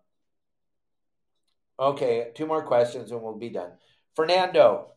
[1.81, 3.73] okay, two more questions and we'll be done.
[4.15, 4.93] Fernando,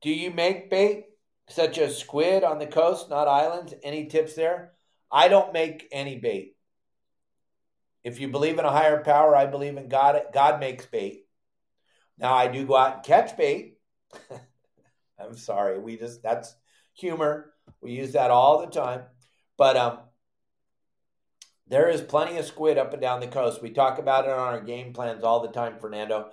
[0.00, 1.06] do you make bait
[1.48, 3.74] such as squid on the coast, not islands?
[3.82, 4.74] Any tips there?
[5.10, 6.55] I don't make any bait.
[8.06, 10.16] If you believe in a higher power, I believe in God.
[10.32, 11.26] God makes bait.
[12.16, 13.78] Now I do go out and catch bait.
[15.18, 15.80] I'm sorry.
[15.80, 16.54] We just that's
[16.92, 17.52] humor.
[17.80, 19.02] We use that all the time.
[19.58, 19.98] But um,
[21.66, 23.60] there is plenty of squid up and down the coast.
[23.60, 26.30] We talk about it on our game plans all the time, Fernando.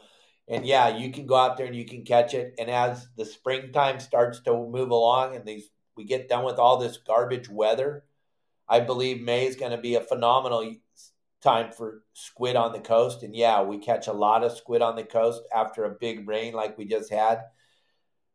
[0.47, 2.53] And yeah, you can go out there and you can catch it.
[2.59, 6.77] And as the springtime starts to move along and these we get done with all
[6.77, 8.03] this garbage weather,
[8.69, 10.75] I believe May is going to be a phenomenal
[11.43, 13.21] time for squid on the coast.
[13.23, 16.53] And yeah, we catch a lot of squid on the coast after a big rain
[16.53, 17.41] like we just had.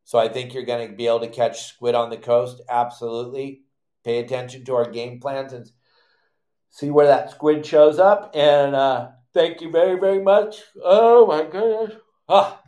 [0.05, 2.61] So I think you're going to be able to catch squid on the coast.
[2.69, 3.63] Absolutely.
[4.05, 5.71] Pay attention to our game plans and
[6.71, 8.31] see where that squid shows up.
[8.35, 10.57] And uh, thank you very, very much.
[10.83, 11.99] Oh my goodness.
[12.29, 12.61] Ah,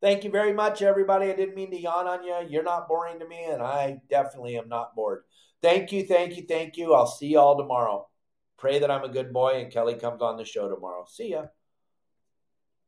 [0.00, 1.30] thank you very much, everybody.
[1.30, 2.36] I didn't mean to yawn on you.
[2.48, 5.22] You're not boring to me, and I definitely am not bored.
[5.62, 6.94] Thank you, thank you, thank you.
[6.94, 8.08] I'll see you all tomorrow.
[8.58, 11.04] Pray that I'm a good boy and Kelly comes on the show tomorrow.
[11.08, 11.46] See ya.